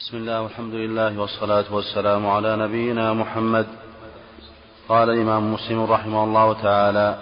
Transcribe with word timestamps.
بسم 0.00 0.16
الله 0.16 0.42
والحمد 0.42 0.74
لله 0.74 1.20
والصلاة 1.20 1.64
والسلام 1.70 2.26
على 2.26 2.56
نبينا 2.56 3.12
محمد. 3.12 3.66
قال 4.88 5.10
الإمام 5.10 5.52
مسلم 5.54 5.84
رحمه 5.84 6.24
الله 6.24 6.62
تعالى 6.62 7.18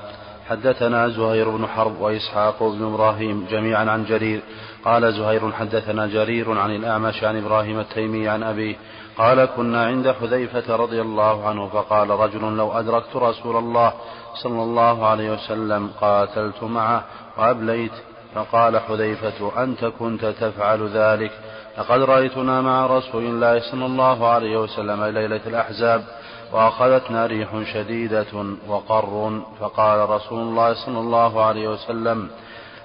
حدثنا 0.48 1.08
زهير 1.08 1.48
بن 1.50 1.66
حرب 1.66 2.00
وإسحاق 2.00 2.62
بن 2.62 2.84
إبراهيم 2.84 3.46
جميعا 3.50 3.90
عن 3.90 4.04
جرير. 4.04 4.40
قال 4.84 5.12
زهير 5.14 5.52
حدثنا 5.52 6.06
جرير 6.06 6.58
عن 6.58 6.70
الأعمش 6.70 7.24
عن 7.24 7.44
إبراهيم 7.44 7.80
التيمي 7.80 8.28
عن 8.28 8.42
أبيه. 8.42 8.76
قال 9.16 9.44
كنا 9.44 9.86
عند 9.86 10.10
حذيفة 10.10 10.76
رضي 10.76 11.00
الله 11.00 11.48
عنه 11.48 11.68
فقال 11.68 12.10
رجل 12.10 12.56
لو 12.56 12.72
أدركت 12.72 13.16
رسول 13.16 13.56
الله 13.56 13.92
صلى 14.42 14.62
الله 14.62 15.06
عليه 15.06 15.30
وسلم 15.32 15.90
قاتلت 16.00 16.62
معه 16.62 17.04
وأبليت. 17.38 17.92
فقال 18.34 18.78
حذيفة 18.78 19.62
أنت 19.62 19.84
كنت 19.84 20.24
تفعل 20.24 20.88
ذلك؟ 20.88 21.32
لقد 21.78 22.00
رأيتنا 22.00 22.60
مع 22.60 22.86
رسول 22.86 23.24
الله 23.24 23.60
صلى 23.70 23.86
الله 23.86 24.28
عليه 24.28 24.56
وسلم 24.56 25.04
ليلة 25.04 25.40
الأحزاب 25.46 26.04
وأخذتنا 26.52 27.26
ريح 27.26 27.48
شديدة 27.72 28.26
وقر 28.68 29.40
فقال 29.60 30.10
رسول 30.10 30.40
الله 30.40 30.74
صلى 30.74 30.98
الله 30.98 31.44
عليه 31.44 31.68
وسلم 31.68 32.28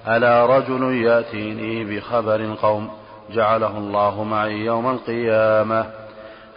ألا 0.08 0.46
رجل 0.46 1.02
يأتيني 1.02 1.84
بخبر 1.84 2.56
قوم 2.62 2.90
جعله 3.30 3.78
الله 3.78 4.24
معي 4.24 4.64
يوم 4.64 4.90
القيامة؟ 4.90 5.86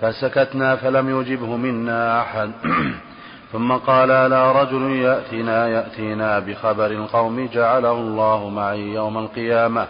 فسكتنا 0.01 0.75
فلم 0.75 1.21
يجبه 1.21 1.55
منا 1.55 2.21
أحد. 2.21 2.51
ثم 3.51 3.71
قال 3.71 4.11
ألا 4.11 4.51
رجل 4.51 4.91
يأتينا 4.91 5.67
يأتينا 5.67 6.39
بخبر 6.39 6.85
القوم 6.85 7.49
جعله 7.53 7.91
الله 7.91 8.49
معي 8.49 8.79
يوم 8.79 9.17
القيامة؟ 9.17 9.87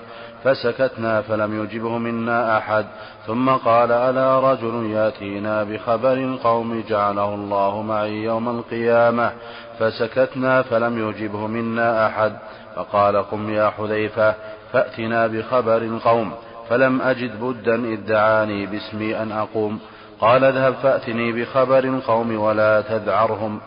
فسكتنا 0.47 1.21
فلم 1.21 1.63
يجبه 1.63 1.97
منا 1.97 2.57
أحد. 2.57 2.85
ثم 3.27 3.49
قال 3.49 3.91
ألا 3.91 4.51
رجل 4.51 4.91
يأتينا 4.91 5.63
بخبر 5.63 6.13
القوم 6.13 6.83
جعله 6.89 7.33
الله 7.33 7.81
معي 7.81 8.23
يوم 8.23 8.49
القيامة. 8.49 9.31
فسكتنا 9.79 10.61
فلم 10.61 11.09
يجبه 11.09 11.47
منا 11.47 12.07
أحد. 12.07 12.33
فقال 12.75 13.17
قم 13.17 13.49
يا 13.49 13.69
حذيفة 13.69 14.35
فأتنا 14.73 15.27
بخبر 15.27 15.77
القوم. 15.77 16.31
فلم 16.69 17.01
أجد 17.01 17.39
بدا 17.39 17.75
إذ 17.75 18.05
دعاني 18.05 18.65
باسمي 18.65 19.21
أن 19.21 19.31
أقوم. 19.31 19.79
قال 20.21 20.43
اذهب 20.43 20.73
فأتني 20.73 21.31
بخبر 21.31 21.83
القوم 21.83 22.39
ولا 22.39 22.81
تذعرهم 22.81 23.59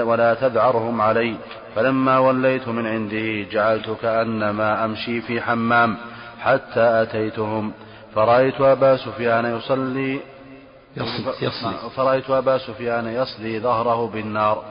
ولا 0.00 0.34
تذعرهم 0.34 1.00
علي. 1.00 1.34
فلما 1.76 2.18
وليت 2.18 2.68
من 2.68 2.86
عنده 2.86 3.50
جعلت 3.50 3.96
كأنما 4.02 4.84
أمشي 4.84 5.20
في 5.20 5.40
حمام. 5.40 5.96
حتى 6.44 7.02
أتيتهم. 7.02 7.72
فرأيت 8.14 8.60
أبا 8.60 8.96
سفيان 8.96 9.44
يصلي 9.56 10.20
يصلي, 10.96 11.32
يصلي. 11.42 11.90
فرأيت 11.96 12.30
أبا 12.30 12.58
سفيان 12.58 13.06
يصلي 13.06 13.60
ظهره 13.60 14.10
بالنار. 14.12 14.64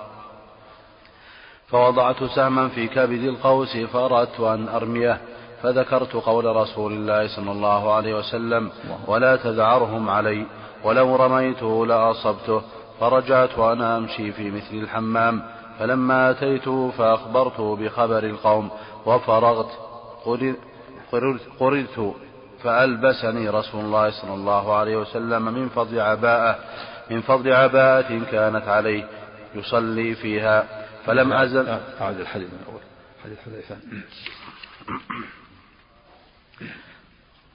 فوضعت 1.68 2.24
سهما 2.24 2.68
في 2.68 2.88
كبد 2.88 3.24
القوس 3.24 3.78
فأردت 3.78 4.40
أن 4.40 4.68
أرميه 4.70 5.18
فذكرت 5.64 6.14
قول 6.14 6.46
رسول 6.56 6.92
الله 6.94 7.28
صلى 7.36 7.52
الله 7.52 7.94
عليه 7.94 8.14
وسلم 8.14 8.70
ولا 9.08 9.36
تذعرهم 9.36 10.10
علي 10.10 10.46
ولو 10.84 11.16
رميته 11.16 11.86
لأصبته. 11.86 12.62
فرجعت 13.00 13.60
وأنا 13.60 13.98
أمشي 13.98 14.32
في 14.32 14.52
مثل 14.52 14.74
الحمام 14.76 15.44
فلما 15.80 16.30
أتيته 16.30 16.92
فأخبرته 16.98 17.76
بخبر 17.76 18.24
القوم 18.24 18.70
وفرغت 19.06 19.72
قردت 21.60 22.16
فألبسني 22.64 23.50
رسول 23.50 23.86
الله 23.86 24.10
صلى 24.22 24.34
الله 24.34 24.76
عليه 24.76 24.98
وسلم 24.98 25.46
من 25.46 25.70
فضل 25.70 26.00
عباءة 26.00 26.60
من 27.12 27.22
فضل 27.22 27.54
عباءة 27.54 28.22
كانت 28.32 28.68
عليه 28.68 29.08
يصلي 29.56 30.16
فيها. 30.16 30.86
فلم 31.06 31.34
أزل 31.34 31.68
أعد 32.02 32.20
الحديث 32.20 32.48
من 32.48 32.60
أول 32.68 32.82
حديث 33.24 33.40
حذيفة 33.46 33.78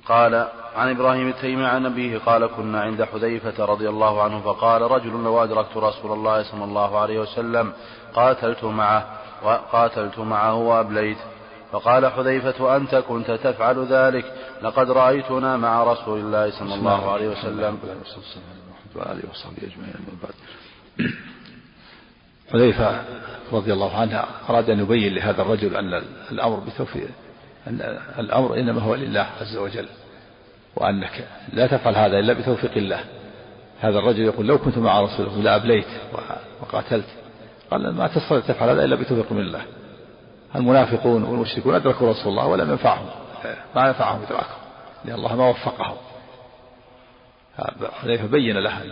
قال 0.06 0.48
عن 0.76 0.90
إبراهيم 0.90 1.28
التيمي 1.28 1.64
عن 1.64 1.86
أبيه 1.86 2.18
قال 2.18 2.46
كنا 2.46 2.80
عند 2.80 3.04
حذيفة 3.04 3.64
رضي 3.64 3.88
الله 3.88 4.22
عنه 4.22 4.40
فقال 4.40 4.82
رجل 4.82 5.10
لو 5.10 5.44
أدركت 5.44 5.76
رسول 5.76 6.12
الله 6.12 6.42
صلى 6.42 6.64
الله 6.64 6.98
عليه 6.98 7.18
وسلم 7.18 7.72
قاتلت 8.14 8.64
معه 8.64 9.06
وقاتلت 9.42 10.18
معه 10.18 10.54
وأبليت. 10.54 11.18
فقال 11.72 12.06
حذيفة 12.06 12.76
أنت 12.76 12.94
كنت 12.94 13.30
تفعل 13.30 13.86
ذلك 13.90 14.32
لقد 14.62 14.90
رأيتنا 14.90 15.56
مع 15.56 15.84
رسول 15.84 16.20
الله 16.20 16.50
صلى 16.50 16.74
الله 16.74 17.10
عليه 17.12 17.28
وسلم. 17.28 17.78
وآله 18.94 19.22
وصحبه 19.30 19.58
أجمعين 19.62 19.94
بعد. 20.22 20.34
حذيفة 22.52 23.04
رضي 23.52 23.72
الله 23.72 23.96
عنه 23.96 24.24
أراد 24.50 24.70
أن 24.70 24.80
يبين 24.80 25.14
لهذا 25.14 25.42
الرجل 25.42 25.76
أن 25.76 26.02
الأمر 26.32 26.56
بتوفيق 26.56 27.08
أن 27.66 27.98
الأمر 28.18 28.54
إنما 28.54 28.82
هو 28.82 28.94
لله 28.94 29.26
عز 29.40 29.56
وجل 29.56 29.86
وأنك 30.76 31.28
لا 31.52 31.66
تفعل 31.66 31.96
هذا 31.96 32.18
إلا 32.18 32.32
بتوفيق 32.32 32.76
الله. 32.76 33.00
هذا 33.80 33.98
الرجل 33.98 34.20
يقول 34.20 34.46
لو 34.46 34.58
كنت 34.58 34.78
مع 34.78 35.00
رسول 35.00 35.26
الله 35.26 35.42
لأبليت 35.42 35.86
وقاتلت 36.62 37.06
قال 37.70 37.94
ما 37.94 38.06
تستطيع 38.06 38.40
تفعل 38.40 38.68
هذا 38.68 38.84
إلا 38.84 38.96
بتوفيق 38.96 39.32
من 39.32 39.40
الله. 39.40 39.62
المنافقون 40.56 41.22
والمشركون 41.22 41.74
أدركوا 41.74 42.10
رسول 42.10 42.28
الله 42.28 42.46
ولم 42.46 42.70
ينفعهم. 42.70 43.06
ما 43.76 43.88
نفعهم 43.90 44.22
إدراكهم 44.22 44.58
لأن 45.04 45.14
الله 45.14 45.36
ما 45.36 45.48
وفقهم. 45.48 45.96
حذيفة 47.92 48.26
بين 48.26 48.56
له 48.58 48.82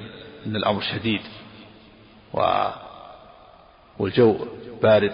أن 0.47 0.57
الأمر 0.57 0.81
شديد 0.81 1.21
و 2.35 2.69
والجو 3.99 4.37
بارد 4.83 5.13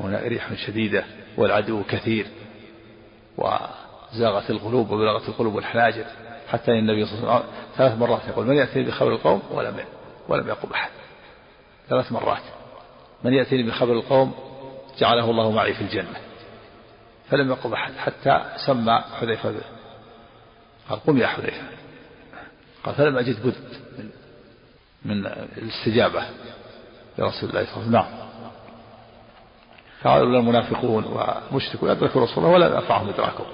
وهناك 0.00 0.22
ريح 0.22 0.54
شديدة 0.54 1.04
والعدو 1.36 1.82
كثير 1.82 2.26
وزاغت 3.38 4.50
القلوب 4.50 4.90
وبلغت 4.90 5.28
القلوب 5.28 5.58
الحناجر. 5.58 6.04
حتى 6.48 6.70
إن 6.70 6.78
النبي 6.78 7.06
صلى 7.06 7.18
الله 7.18 7.32
عليه 7.32 7.44
وسلم 7.44 7.54
ثلاث 7.76 7.98
مرات 7.98 8.20
يقول 8.28 8.46
من 8.46 8.56
ياتيني 8.56 8.86
بخبر 8.86 9.12
القوم 9.12 9.42
ولم 9.50 9.76
ولم 10.28 10.48
يقم 10.48 10.72
أحد. 10.72 10.90
ثلاث 11.88 12.12
مرات. 12.12 12.42
من 13.24 13.32
ياتيني 13.32 13.62
بخبر 13.62 13.92
القوم 13.92 14.34
جعله 14.98 15.30
الله 15.30 15.50
معي 15.50 15.74
في 15.74 15.80
الجنة. 15.80 16.20
فلم 17.30 17.50
يقم 17.50 17.72
أحد 17.72 17.92
حتى 17.94 18.42
سمى 18.66 19.04
حذيفة 19.20 19.54
قال 20.88 21.00
قم 21.06 21.18
يا 21.18 21.26
حذيفة. 21.26 21.62
قال 22.84 22.94
فلم 22.94 23.18
أجد 23.18 23.46
بد 23.46 23.54
من 23.98 24.10
من 25.04 25.26
الاستجابة 25.56 26.22
لرسول 27.18 27.50
الله 27.50 27.64
صلى 27.64 27.76
الله 27.76 27.76
عليه 27.76 27.78
وسلم. 27.78 27.92
نعم. 27.92 28.22
فهؤلاء 30.02 30.40
المنافقون 30.40 31.04
والمشركون 31.04 31.90
أدركوا 31.90 32.22
رسول 32.22 32.44
الله 32.44 32.48
ولا 32.48 32.76
نفعهم 32.76 33.08
إدراكهم 33.08 33.46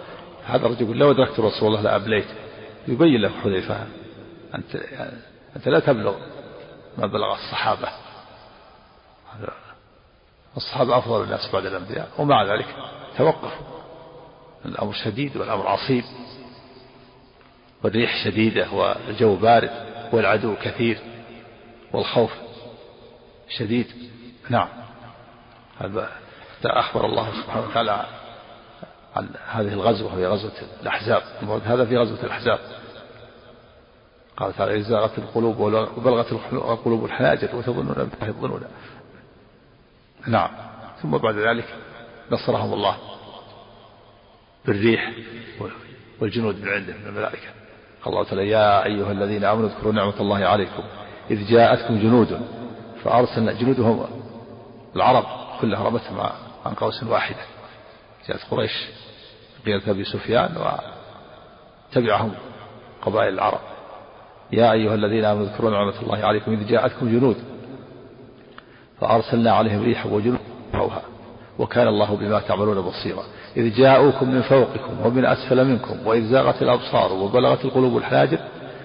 هذا 0.46 0.66
الرجل 0.66 0.82
يقول 0.82 0.98
لو 0.98 1.10
أدركت 1.10 1.40
رسول 1.40 1.68
الله 1.68 1.80
لأبليت 1.80 2.26
يبين 2.88 3.20
له 3.20 3.30
حذيفة 3.44 3.86
أنت 4.54 4.76
أنت 5.56 5.68
لا 5.68 5.80
تبلغ 5.80 6.14
ما 6.98 7.06
بلغ 7.06 7.34
الصحابة. 7.34 7.88
الصحابة 10.56 10.98
أفضل 10.98 11.22
الناس 11.22 11.50
بعد 11.52 11.66
الأنبياء 11.66 12.08
ومع 12.18 12.44
ذلك 12.44 12.66
توقفوا 13.16 13.66
الأمر 14.64 14.92
شديد 14.92 15.36
والأمر 15.36 15.66
عصيب. 15.66 16.04
والريح 17.84 18.24
شديدة 18.24 18.72
والجو 18.72 19.36
بارد 19.36 19.70
والعدو 20.12 20.54
كثير 20.62 20.98
والخوف 21.92 22.32
شديد. 23.48 23.86
نعم. 24.48 24.68
هذا 25.78 26.08
أخبر 26.64 27.06
الله 27.06 27.42
سبحانه 27.42 27.66
وتعالى 27.66 28.06
عن 29.16 29.28
هذه 29.48 29.72
الغزوة 29.72 30.14
وهي 30.14 30.26
غزوة 30.26 30.52
الأحزاب. 30.82 31.22
هذا 31.64 31.84
في 31.84 31.96
غزوة 31.96 32.22
الأحزاب. 32.22 32.58
قال 34.36 34.56
تعالى 34.56 34.76
إذ 34.76 34.82
زاغت 34.82 35.18
القلوب 35.18 35.58
وبلغت 35.58 36.32
القلوب 36.52 37.04
الحناجر 37.04 37.56
وتظنون 37.56 37.94
بالله 37.94 38.28
الظنون 38.28 38.62
نعم. 40.26 40.50
ثم 41.02 41.18
بعد 41.18 41.34
ذلك 41.34 41.64
نصرهم 42.30 42.72
الله 42.72 42.96
بالريح 44.64 45.12
والجنود 46.20 46.62
من 46.62 46.68
عنده 46.68 46.92
من 46.92 47.06
الملائكة. 47.06 47.48
قال 48.04 48.14
الله 48.14 48.24
تعالى 48.24 48.48
يا 48.48 48.84
أيها 48.84 49.12
الذين 49.12 49.44
آمنوا 49.44 49.68
اذكروا 49.68 49.92
نعمة 49.92 50.20
الله 50.20 50.46
عليكم. 50.46 50.82
إذ 51.30 51.46
جاءتكم 51.50 51.98
جنود 51.98 52.40
فأرسلنا 53.04 53.52
جنودهم 53.52 54.06
العرب 54.96 55.24
كلها 55.60 55.84
رمتهم 55.84 56.20
عن 56.66 56.74
قوس 56.74 57.02
واحدة. 57.02 57.42
جاءت 58.28 58.40
قريش 58.50 58.72
قيادة 59.66 59.90
أبي 59.90 60.04
سفيان 60.04 60.78
وتبعهم 61.92 62.34
قبائل 63.02 63.34
العرب. 63.34 63.60
يا 64.52 64.72
أيها 64.72 64.94
الذين 64.94 65.24
آمنوا 65.24 65.46
اذكروا 65.46 65.70
نعمة 65.70 66.02
الله 66.02 66.18
عليكم. 66.26 66.52
إذ 66.52 66.66
جاءتكم 66.66 67.18
جنود 67.18 67.36
فأرسلنا 69.00 69.52
عليهم 69.52 69.82
ريحا 69.82 70.08
وجنود 70.08 70.40
وكان 71.58 71.88
الله 71.88 72.16
بما 72.16 72.40
تعملون 72.40 72.80
بصيرا. 72.80 73.22
إذ 73.56 73.74
جاءوكم 73.74 74.30
من 74.30 74.42
فوقكم 74.42 75.06
ومن 75.06 75.24
أسفل 75.24 75.64
منكم 75.64 76.06
وإذ 76.06 76.30
زاغت 76.30 76.62
الأبصار 76.62 77.12
وبلغت 77.12 77.64
القلوب 77.64 77.96
الحناجر 77.96 78.38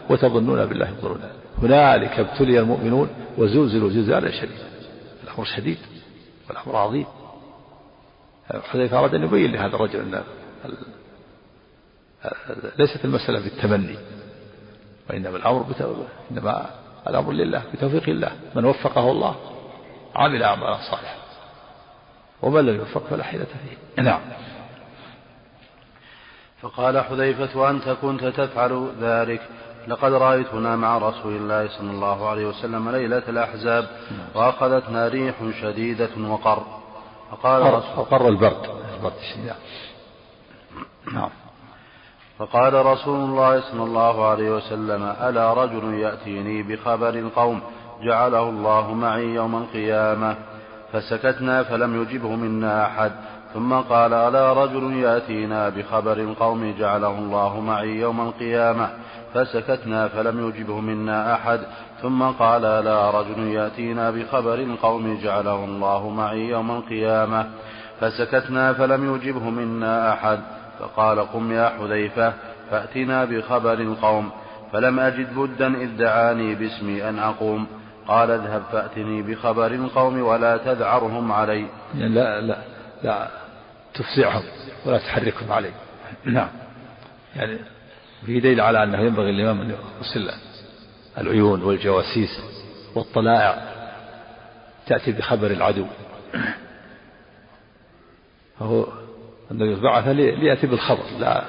وتظنون 0.09 0.65
بالله 0.65 0.89
الظنون 0.89 1.21
هنالك 1.61 2.19
ابتلي 2.19 2.59
المؤمنون 2.59 3.09
وزلزلوا 3.37 3.89
زلزالا 3.89 4.31
شديدا. 4.31 4.67
الأمر 5.23 5.45
شديد 5.45 5.77
والأمر 6.49 6.75
عظيم. 6.75 7.05
حذيفة 8.71 8.99
أراد 8.99 9.15
أن 9.15 9.23
يبين 9.23 9.51
لهذا 9.51 9.75
الرجل 9.75 9.99
أن 9.99 10.23
ليست 12.79 13.05
المسألة 13.05 13.39
بالتمني 13.39 13.95
وإنما 15.09 15.37
الأمر 15.37 15.65
إنما 16.31 16.65
الأمر 17.07 17.31
لله 17.31 17.63
بتوفيق 17.73 18.09
الله. 18.09 18.31
من 18.55 18.65
وفقه 18.65 19.11
الله 19.11 19.35
عمل 20.15 20.43
أعمالا 20.43 20.77
صالحة. 20.91 21.15
ومن 22.41 22.65
لم 22.65 22.75
يوفق 22.75 23.03
فلا 23.09 23.23
حيلة 23.23 23.45
فيه. 23.45 24.03
نعم. 24.03 24.19
فقال 26.61 27.03
حذيفة 27.03 27.69
أنت 27.69 27.89
كنت 27.89 28.25
تفعل 28.25 28.91
ذلك. 29.01 29.41
لقد 29.87 30.13
رأيتنا 30.13 30.75
مع 30.75 30.97
رسول 30.97 31.35
الله 31.35 31.67
صلى 31.67 31.91
الله 31.91 32.29
عليه 32.29 32.45
وسلم 32.45 32.89
ليلة 32.89 33.23
الأحزاب 33.29 33.87
وأخذتنا 34.35 35.07
ريح 35.07 35.35
شديدة 35.61 36.29
وقر. 36.29 36.63
فقال 37.31 37.61
وقر 37.97 38.27
البرد. 38.27 38.69
البرد 38.95 39.13
الشديد. 39.21 39.53
نعم. 41.13 41.29
فقال 42.39 42.85
رسول 42.85 43.19
الله 43.29 43.61
صلى 43.61 43.83
الله 43.83 44.27
عليه 44.27 44.51
وسلم 44.51 45.03
ألا 45.03 45.53
رجل 45.53 45.93
يأتيني 45.93 46.63
بخبر 46.63 47.09
القوم؟ 47.09 47.61
جعله 48.05 48.49
الله 48.49 48.93
معي 48.93 49.25
يوم 49.25 49.55
القيامة. 49.55 50.35
فسكتنا 50.93 51.63
فلم 51.63 52.01
يجبه 52.01 52.35
منا 52.35 52.85
أحد. 52.85 53.11
ثم 53.53 53.73
قال 53.73 54.13
ألا 54.13 54.53
رجل 54.53 54.93
يأتينا 54.93 55.69
بخبر 55.69 56.17
القوم 56.17 56.75
جعله 56.79 57.19
الله 57.19 57.59
معي 57.59 57.89
يوم 57.89 58.21
القيامة. 58.21 58.89
فسكتنا 59.33 60.07
فلم 60.07 60.47
يجبه 60.47 60.79
منا 60.79 61.33
أحد. 61.33 61.59
ثم 62.01 62.23
قال 62.23 62.61
لا 62.61 63.11
رجل 63.19 63.39
يأتينا 63.47 64.11
بخبر 64.11 64.53
القوم 64.53 65.19
جعله 65.23 65.65
الله 65.65 66.09
معي 66.09 66.49
يوم 66.49 66.71
القيامة. 66.71 67.45
فسكتنا 68.01 68.73
فلم 68.73 69.15
يجبه 69.15 69.49
منا 69.49 70.13
أحد. 70.13 70.39
فقال 70.79 71.19
قم 71.19 71.51
يا 71.51 71.69
حذيفة 71.69 72.33
فأتنا 72.71 73.25
بخبر 73.25 73.73
القوم. 73.73 74.29
فلم 74.71 74.99
أجد 74.99 75.35
بدا 75.35 75.75
إذ 75.75 75.97
دعاني 75.97 76.55
باسمي 76.55 77.09
أن 77.09 77.19
أقوم. 77.19 77.67
قال 78.07 78.31
اذهب 78.31 78.63
فأتني 78.71 79.21
بخبر 79.21 79.67
القوم 79.67 80.21
ولا 80.21 80.57
تذعرهم 80.57 81.31
علي. 81.31 81.67
يعني 81.97 82.13
لا 82.13 82.41
لا 82.41 82.57
لا 83.03 83.27
تفزعهم 83.93 84.43
ولا 84.85 84.97
تحركهم 84.97 85.51
علي. 85.51 85.71
نعم. 86.25 86.49
يعني 87.35 87.57
في 88.25 88.39
دليل 88.39 88.61
على 88.61 88.83
أنه 88.83 88.99
ينبغي 88.99 89.29
الإمام 89.29 89.61
أن 89.61 89.75
يرسل 89.99 90.31
العيون 91.17 91.63
والجواسيس 91.63 92.39
والطلائع 92.95 93.61
تأتي 94.87 95.11
بخبر 95.11 95.51
العدو. 95.51 95.85
فهو 98.59 98.87
النبي 99.51 99.75
بعث 99.75 100.07
ليأتي 100.07 100.67
بالخبر 100.67 101.03
لا 101.19 101.43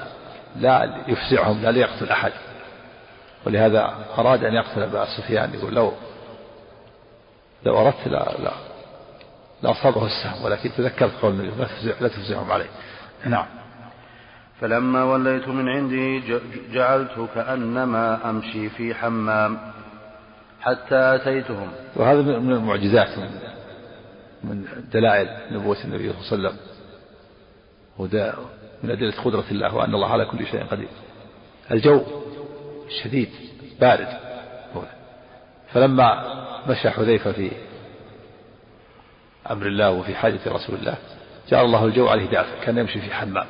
لا 0.57 1.05
يفزعهم 1.09 1.63
لا 1.63 1.71
ليقتل 1.71 2.11
أحد. 2.11 2.33
ولهذا 3.47 3.95
أراد 4.19 4.45
أن 4.45 4.55
يقتل 4.55 4.83
أبا 4.83 5.05
سفيان 5.05 5.55
يقول 5.55 5.75
لو 5.75 5.93
لو 7.65 7.79
أردت 7.79 8.09
لا 8.09 8.35
لا. 8.39 8.53
لأصابه 9.63 10.07
السهم 10.07 10.45
ولكن 10.45 10.71
تذكرت 10.77 11.13
قول 11.23 11.33
النبي 11.33 11.57
لا 11.61 11.65
تفزع 11.65 11.95
لا 12.01 12.09
تفزعهم 12.09 12.51
عليه. 12.51 12.67
نعم. 13.27 13.47
فلما 14.61 15.05
وليت 15.05 15.49
من 15.49 15.69
عنده 15.69 16.27
جعلت 16.73 17.29
كأنما 17.35 18.31
أمشي 18.31 18.69
في 18.69 18.95
حمام 18.95 19.59
حتى 20.61 21.15
أتيتهم. 21.15 21.69
وهذا 21.97 22.23
من 22.23 22.53
المعجزات 22.53 23.19
من, 23.19 23.31
من 24.45 24.65
دلائل 24.93 25.29
نبوة 25.51 25.77
النبي 25.85 26.13
صلى 26.13 26.39
الله 26.39 26.49
عليه 26.49 26.49
وسلم. 26.49 26.57
وده 27.99 28.35
من 28.83 28.91
أدلة 28.91 29.23
قدرة 29.25 29.45
الله 29.51 29.75
وأن 29.75 29.95
الله 29.95 30.13
على 30.13 30.25
كل 30.25 30.47
شيء 30.47 30.65
قدير. 30.65 30.89
الجو 31.71 32.03
شديد 33.03 33.29
بارد. 33.81 34.09
فلما 35.73 36.45
مشى 36.69 36.91
حذيفة 36.91 37.33
في 37.33 37.51
أمر 39.51 39.67
الله 39.67 39.91
وفي 39.91 40.15
حاجة 40.15 40.41
رسول 40.47 40.77
الله 40.77 40.95
جعل 41.49 41.65
الله 41.65 41.85
الجو 41.85 42.09
عليه 42.09 42.27
دافئ 42.27 42.65
كان 42.65 42.79
يمشي 42.79 43.01
في 43.01 43.15
حمام. 43.15 43.47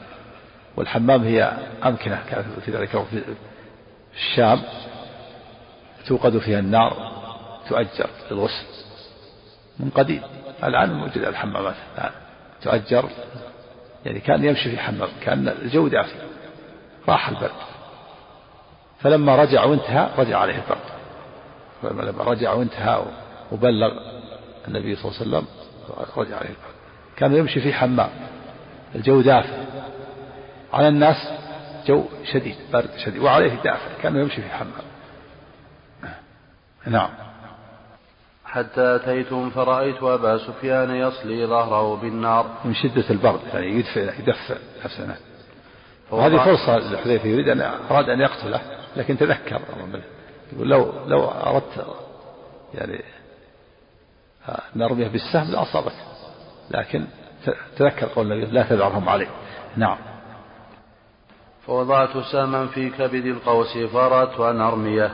والحمام 0.77 1.25
هي 1.25 1.53
أمكنة 1.85 2.23
كانت 2.31 2.47
في 2.65 2.71
ذلك 2.71 2.89
في 2.89 3.23
الشام. 4.15 4.63
توقد 6.07 6.39
فيها 6.39 6.59
النار 6.59 7.13
تؤجر 7.69 8.11
للغسل. 8.31 8.67
من 9.81 9.91
قديم 9.91 10.23
الآن 10.65 10.93
موجود 10.93 11.25
الحمامات 11.25 11.75
الآن. 11.95 12.11
تؤجر 12.63 13.09
يعني 14.07 14.21
كان 14.21 14.45
يمشي 14.45 14.71
في 14.71 14.79
حمام 14.79 15.09
كان 15.21 15.49
الجو 15.49 15.89
دافئ 15.89 16.19
راح 17.09 17.29
البرد. 17.29 17.51
فلما 19.01 19.37
رجع 19.37 19.65
وانتهى 19.65 20.09
رجع 20.19 20.39
عليه 20.39 20.55
البرد. 20.55 20.94
فلما 21.83 22.25
رجع 22.25 22.53
وانتهى 22.53 23.03
وبلغ 23.53 23.93
النبي 24.69 24.97
صلى 24.97 25.05
الله 25.11 25.21
عليه 25.21 25.31
وسلم 25.31 25.47
رجع 26.17 26.37
عليه 26.37 26.55
كان 27.17 27.35
يمشي 27.35 27.61
في 27.61 27.73
حمام 27.73 28.11
الجو 28.95 29.21
دافئ. 29.21 29.65
على 30.73 30.89
الناس 30.89 31.17
جو 31.87 32.05
شديد 32.33 32.57
برد 32.73 32.91
شديد 33.05 33.23
وعليه 33.23 33.55
دافئ 33.55 34.03
كان 34.03 34.17
يمشي 34.17 34.43
في 34.43 34.49
حمام. 34.49 34.85
نعم. 36.87 37.11
حتى 38.45 38.97
أتيتم 38.97 39.51
فرأيت 39.51 40.03
أبا 40.03 40.39
سفيان 40.39 40.91
يصلي 40.91 41.47
ظهره 41.47 41.97
بالنار. 41.97 42.47
من 42.65 42.75
شدة 42.75 43.05
البرد 43.11 43.41
يعني 43.55 43.67
يدفع 43.67 44.01
يدفع 44.01 44.55
نفسه. 44.85 45.17
وهذه 46.11 46.45
فرصة 46.45 46.79
لحذيفة 46.79 47.29
يريد 47.29 47.49
أن 47.49 47.61
أراد 47.91 48.09
أن 48.09 48.21
يقتله 48.21 48.61
لكن 48.97 49.19
تذكر. 49.19 49.61
يقول 50.55 50.69
لو 50.69 50.93
لو 51.07 51.25
أردت 51.25 51.87
يعني 52.75 53.03
نرميه 54.77 55.09
بالسهم 55.09 55.51
لأصابته 55.51 56.15
لكن 56.71 57.05
تذكر 57.77 58.07
قول 58.07 58.33
النبي 58.33 58.51
لا 58.51 58.63
تذعرهم 58.63 59.09
عليه. 59.09 59.29
نعم. 59.77 59.97
فوضعت 61.67 62.19
سهما 62.33 62.67
في 62.67 62.91
كبد 62.91 63.27
القوس 63.27 63.79
فأردت 63.79 64.41
أن 64.41 64.61
أرميه. 64.61 65.13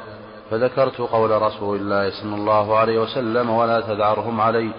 فذكرت 0.50 0.98
قول 0.98 1.42
رسول 1.42 1.76
الله 1.76 2.10
صلى 2.10 2.34
الله 2.34 2.78
عليه 2.78 2.98
وسلم 2.98 3.50
ولا 3.50 3.80
تذعرهم 3.80 4.40
علي. 4.40 4.70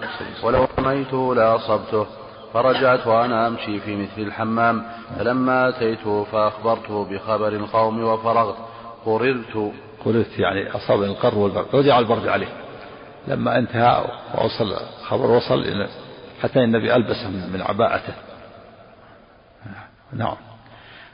ولو 0.42 0.66
رميته 0.78 1.34
لأصبته 1.34 2.06
فرجعت 2.52 3.06
وأنا 3.06 3.46
أمشي 3.46 3.80
في 3.80 3.96
مثل 3.96 4.22
الحمام. 4.22 4.82
فلما 5.18 5.68
أتيته 5.68 6.24
فأخبرته 6.24 7.04
بخبر 7.04 7.48
القوم 7.48 8.04
وفرغت. 8.04 8.56
قررت 9.06 9.72
قررت 10.04 10.38
يعني 10.38 10.70
أصابني 10.70 11.06
القر 11.06 11.38
والبرد 11.38 11.66
رجع 11.74 11.98
البرد 11.98 12.28
عليه. 12.28 12.52
لما 13.28 13.58
انتهى 13.58 14.04
ووصل 14.34 14.76
خبر 15.08 15.30
وصل 15.30 15.86
حتى 16.42 16.64
النبي 16.64 16.96
ألبس 16.96 17.24
من 17.24 17.62
عباءته. 17.62 18.14
نعم. 20.12 20.36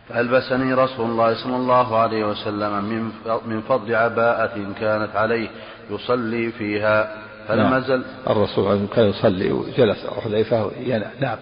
فألبسني 0.09 0.75
رسول 0.75 1.11
الله 1.11 1.45
صلى 1.45 1.57
الله 1.57 1.99
عليه 1.99 2.25
وسلم 2.25 2.85
من 2.85 3.13
من 3.47 3.63
فضل 3.63 3.95
عباءة 3.95 4.73
كانت 4.81 5.17
عليه 5.17 5.49
يصلي 5.91 6.53
فيها 6.53 7.15
فلما 7.49 7.71
نعم. 7.71 7.81
زل 7.81 8.05
الرسول 8.31 8.87
كان 8.95 9.09
يصلي 9.09 9.53
وجلس 9.53 10.07
حذيفة 10.25 10.71
ينام 10.81 11.11
نعم. 11.21 11.39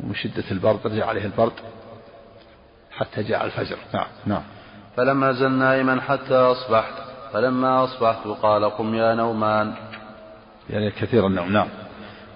من 0.00 0.14
شدة 0.14 0.44
البرد 0.50 0.86
رجع 0.86 1.06
عليه 1.06 1.24
البرد 1.24 1.52
حتى 2.90 3.22
جاء 3.22 3.44
الفجر. 3.44 3.76
نعم. 3.94 4.06
نعم. 4.26 4.42
فلما 4.96 5.32
زل 5.32 5.50
نائما 5.50 6.00
حتى 6.00 6.34
أصبحت 6.34 6.94
فلما 7.32 7.84
أصبحت 7.84 8.26
قال 8.42 8.64
قم 8.64 8.94
يا 8.94 9.14
نومان. 9.14 9.72
يعني 10.70 10.90
كثير 10.90 11.26
النوم 11.26 11.52
نعم. 11.52 11.68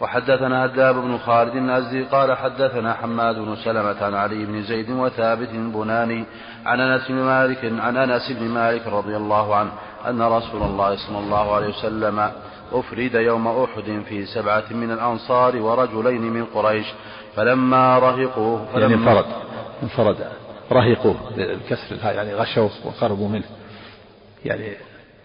وحدثنا 0.00 0.64
هداب 0.64 0.94
بن 0.94 1.18
خالد 1.18 1.56
الأزدي 1.56 2.02
قال 2.04 2.36
حدثنا 2.36 2.94
حماد 2.94 3.38
بن 3.38 3.56
سلمة 3.56 4.04
عن 4.04 4.14
علي 4.14 4.44
بن 4.44 4.62
زيد 4.62 4.90
وثابت 4.90 5.48
البناني 5.48 6.24
عن 6.66 6.80
أنس 6.80 7.08
بن 7.08 7.14
مالك 7.14 7.64
عن 7.64 7.96
أنس 7.96 8.32
بن 8.32 8.48
مالك 8.48 8.86
رضي 8.86 9.16
الله 9.16 9.54
عنه 9.54 9.70
أن 10.08 10.22
رسول 10.22 10.62
الله 10.62 10.96
صلى 10.96 11.18
الله 11.18 11.54
عليه 11.54 11.68
وسلم 11.68 12.30
أفرد 12.72 13.14
يوم 13.14 13.48
أحد 13.48 14.02
في 14.08 14.26
سبعة 14.26 14.64
من 14.70 14.90
الأنصار 14.90 15.56
ورجلين 15.56 16.22
من 16.22 16.44
قريش 16.44 16.86
فلما 17.36 17.98
رهقوه 17.98 18.66
فلما 18.72 18.80
يعني 18.82 18.94
انفرد 18.94 19.24
انفرد. 19.82 20.16
رهقوه 20.72 21.16
بكسر 21.36 21.94
الهاء 21.94 22.14
يعني 22.14 22.34
غشوه 22.34 22.70
وقربوا 22.84 23.28
منه. 23.28 23.48
يعني 24.44 24.76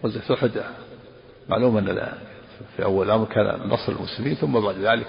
غزوة 0.04 0.36
أحد 0.36 0.50
معلوم 1.48 1.76
أن 1.76 2.12
في 2.76 2.84
أول 2.84 3.06
الأمر 3.06 3.24
كان 3.24 3.68
نصر 3.68 3.92
المسلمين 3.92 4.34
ثم 4.34 4.60
بعد 4.60 4.74
ذلك 4.74 5.06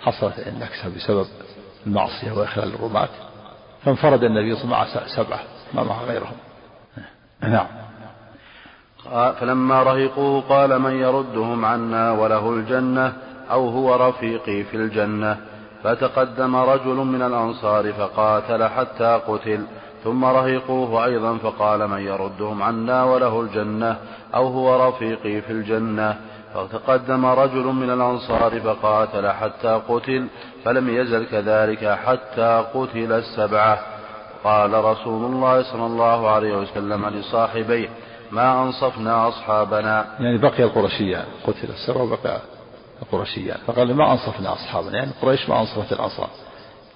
حصلت 0.00 0.38
النكسة 0.38 0.88
بسبب 0.96 1.26
المعصية 1.86 2.32
وإخلال 2.32 2.74
الرماة 2.74 3.08
فانفرد 3.84 4.24
النبي 4.24 4.54
صلى 4.54 4.64
الله 4.64 4.76
عليه 4.76 4.90
وسلم 4.90 5.02
مع 5.02 5.16
سبعة 5.16 5.40
ما 5.74 5.84
مع 5.84 6.02
غيرهم. 6.02 6.36
نعم. 7.42 7.66
فلما 9.40 9.82
رهقوه 9.82 10.40
قال 10.40 10.78
من 10.78 10.92
يردهم 10.92 11.64
عنا 11.64 12.12
وله 12.12 12.50
الجنة 12.50 13.12
أو 13.50 13.68
هو 13.68 14.08
رفيقي 14.08 14.64
في 14.64 14.76
الجنة؟ 14.76 15.53
فتقدم 15.84 16.56
رجل 16.56 16.94
من 16.94 17.22
الأنصار 17.22 17.92
فقاتل 17.92 18.64
حتى 18.64 19.20
قتل 19.28 19.60
ثم 20.04 20.24
رهقوه 20.24 21.04
أيضا 21.04 21.36
فقال 21.36 21.88
من 21.88 22.00
يردهم 22.00 22.62
عنا 22.62 23.04
وله 23.04 23.40
الجنة 23.40 23.96
أو 24.34 24.46
هو 24.46 24.88
رفيقي 24.88 25.40
في 25.40 25.52
الجنة. 25.52 26.16
فتقدم 26.54 27.26
رجل 27.26 27.64
من 27.64 27.90
الأنصار 27.90 28.60
فقاتل 28.60 29.28
حتى 29.28 29.80
قتل 29.88 30.26
فلم 30.64 30.88
يزل 30.88 31.26
كذلك 31.26 31.98
حتى 32.06 32.64
قتل 32.74 33.12
السبعة. 33.12 33.78
قال 34.44 34.84
رسول 34.84 35.24
الله 35.24 35.62
صلى 35.62 35.86
الله 35.86 36.30
عليه 36.30 36.56
وسلم 36.56 37.06
لصاحبيه 37.06 37.88
ما 38.30 38.62
أنصفنا 38.62 39.28
أصحابنا. 39.28 40.06
يعني 40.20 40.38
بقي 40.38 40.62
القرشيان 40.62 41.24
قتل 41.46 41.68
السبعة 41.68 42.02
وبقي 42.02 42.53
القرشيان 43.02 43.58
فقال 43.66 43.94
ما 43.94 44.12
أنصفنا 44.12 44.52
أصحابنا؟ 44.52 44.98
يعني 44.98 45.10
قريش 45.22 45.48
ما 45.48 45.60
أنصفت 45.60 45.92
الأنصار. 45.92 46.30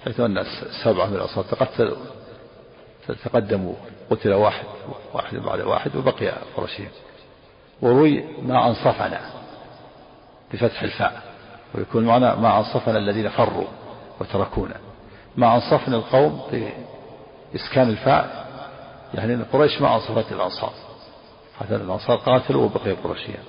حيث 0.05 0.19
أن 0.19 0.37
السبعة 0.37 1.05
من 1.05 1.15
الأنصار. 1.15 1.43
تقتلوا 1.43 1.97
تقدموا. 3.23 3.73
قتل 4.11 4.33
واحد 4.33 4.65
واحد 5.13 5.37
بعد 5.37 5.61
واحد 5.61 5.95
وبقي 5.95 6.29
القرشيان 6.29 6.89
وروي 7.81 8.23
ما 8.41 8.67
أنصفنا 8.67 9.19
بفتح 10.53 10.81
الفاء. 10.81 11.21
ويكون 11.75 12.05
معنا 12.05 12.35
ما 12.35 12.57
أنصفنا 12.57 12.97
الذين 12.97 13.29
فروا 13.29 13.67
وتركونا. 14.19 14.75
ما 15.37 15.55
أنصفنا 15.55 15.95
القوم 15.95 16.41
بإسكان 17.53 17.89
الفاء. 17.89 18.49
يعني 19.13 19.33
أن 19.33 19.45
قريش 19.53 19.81
ما 19.81 19.95
أنصفت 19.95 20.31
الأنصار. 20.31 20.73
حتى 21.59 21.75
الأنصار 21.75 22.17
قاتلوا 22.17 22.63
وبقي 22.65 22.91
قرشيا 22.91 23.39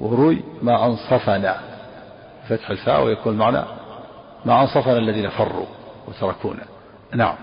وروي 0.00 0.42
ما 0.62 0.86
أنصفنا 0.86 1.60
فتح 2.50 2.70
الفاء 2.70 3.04
ويكون 3.04 3.36
معنا 3.36 3.66
ما 4.44 4.62
أنصفنا 4.62 4.98
الذين 4.98 5.28
فروا 5.28 5.66
وتركونا. 6.08 6.64
نعم. 7.14 7.34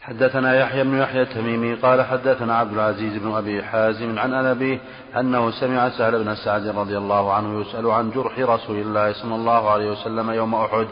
حدثنا 0.00 0.60
يحيى 0.60 0.84
بن 0.84 0.98
يحيى 0.98 1.22
التميمي 1.22 1.74
قال 1.74 2.02
حدثنا 2.02 2.56
عبد 2.56 2.72
العزيز 2.72 3.22
بن 3.22 3.34
أبي 3.34 3.62
حازم 3.62 4.18
عن 4.18 4.34
ابيه 4.34 4.80
أنه 5.16 5.50
سمع 5.50 5.88
سهل 5.88 6.24
بن 6.24 6.34
سعد 6.34 6.66
رضي 6.66 6.98
الله 6.98 7.32
عنه 7.32 7.60
يسأل 7.60 7.90
عن 7.90 8.10
جرح 8.10 8.38
رسول 8.38 8.76
الله 8.76 9.12
صلى 9.12 9.34
الله 9.34 9.70
عليه 9.70 9.90
وسلم 9.90 10.30
يوم 10.30 10.54
أحد. 10.54 10.86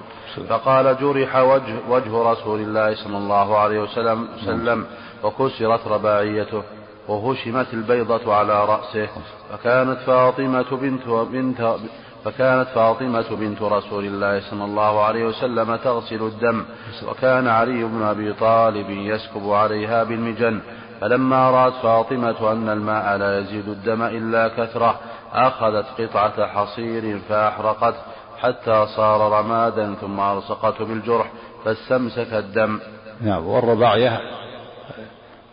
فقال 0.49 0.97
جرح 1.01 1.37
وجه, 1.37 1.75
وجه 1.89 2.33
رسول 2.33 2.61
الله 2.61 2.95
صلى 2.95 3.17
الله 3.17 3.59
عليه 3.59 3.81
وسلم, 3.81 4.29
وسلم 4.37 4.87
وكسرت 5.23 5.89
رباعيته 5.89 6.63
وهشمت 7.09 7.75
البيضة 7.75 8.35
على 8.35 8.65
رأسه. 8.65 9.09
فكانت 9.51 9.99
فاطمة 9.99 10.77
بنت 10.77 11.09
بنت 11.09 11.77
فكانت 12.25 12.69
فاطمة 12.75 13.31
بنت 13.31 13.62
رسول 13.62 14.05
الله 14.05 14.50
صلى 14.50 14.64
الله 14.64 15.05
عليه 15.05 15.25
وسلم 15.25 15.76
تغسل 15.76 16.23
الدم 16.23 16.64
وكان 17.09 17.49
علي 17.49 17.85
بن 17.85 18.02
أبي 18.02 18.33
طالب 18.33 18.91
يسكب 18.91 19.50
عليها 19.50 20.05
بالمجن. 20.05 20.61
فلما 21.00 21.50
رأت 21.50 21.73
فاطمة 21.73 22.52
أن 22.52 22.69
الماء 22.69 23.17
لا 23.17 23.38
يزيد 23.38 23.69
الدم 23.69 24.02
إلا 24.02 24.49
كثرة 24.49 25.00
أخذت 25.33 25.87
قطعة 26.00 26.47
حصير 26.47 27.19
فأحرقته 27.29 27.99
حتى 28.38 28.87
صار 28.97 29.33
رمادا 29.33 29.95
ثم 30.00 30.21
ألصقته 30.21 30.85
بالجرح 30.85 31.33
فاستمسك 31.64 32.33
الدم. 32.33 32.81
نعم 33.21 33.47
والرباعية 33.47 34.21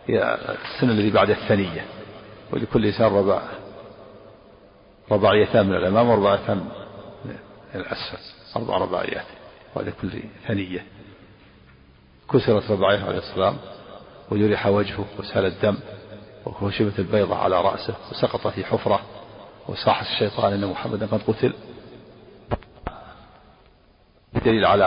هي 0.06 0.36
السنة 0.74 0.92
الذي 0.92 1.10
بعد 1.10 1.30
الثنية 1.30 1.84
ولكل 2.52 2.86
إنسان 2.86 3.14
رباع 3.14 3.42
رباعيتان 5.10 5.66
من 5.66 5.76
الأمام 5.76 6.08
ورباعيتان 6.08 6.56
من 7.24 7.36
الأسفل. 7.74 8.18
أربع 8.56 8.78
رباعيات 8.78 9.26
ولكل 9.74 10.22
ثنية. 10.48 10.84
كسرت 12.32 12.70
رباعيه 12.70 13.04
عليه 13.04 13.18
السلام 13.18 13.56
وجرح 14.30 14.66
وجهه 14.66 15.04
وسال 15.18 15.44
الدم 15.44 15.76
وهشمت 16.46 16.98
البيضة 16.98 17.36
على 17.36 17.60
رأسه 17.60 17.94
وسقط 18.10 18.46
في 18.46 18.64
حفرة 18.64 19.00
وصاح 19.68 20.00
الشيطان 20.00 20.52
أن 20.52 20.66
محمدا 20.66 21.06
قد 21.06 21.22
قتل. 21.26 21.52
دليل 24.44 24.64
على 24.64 24.84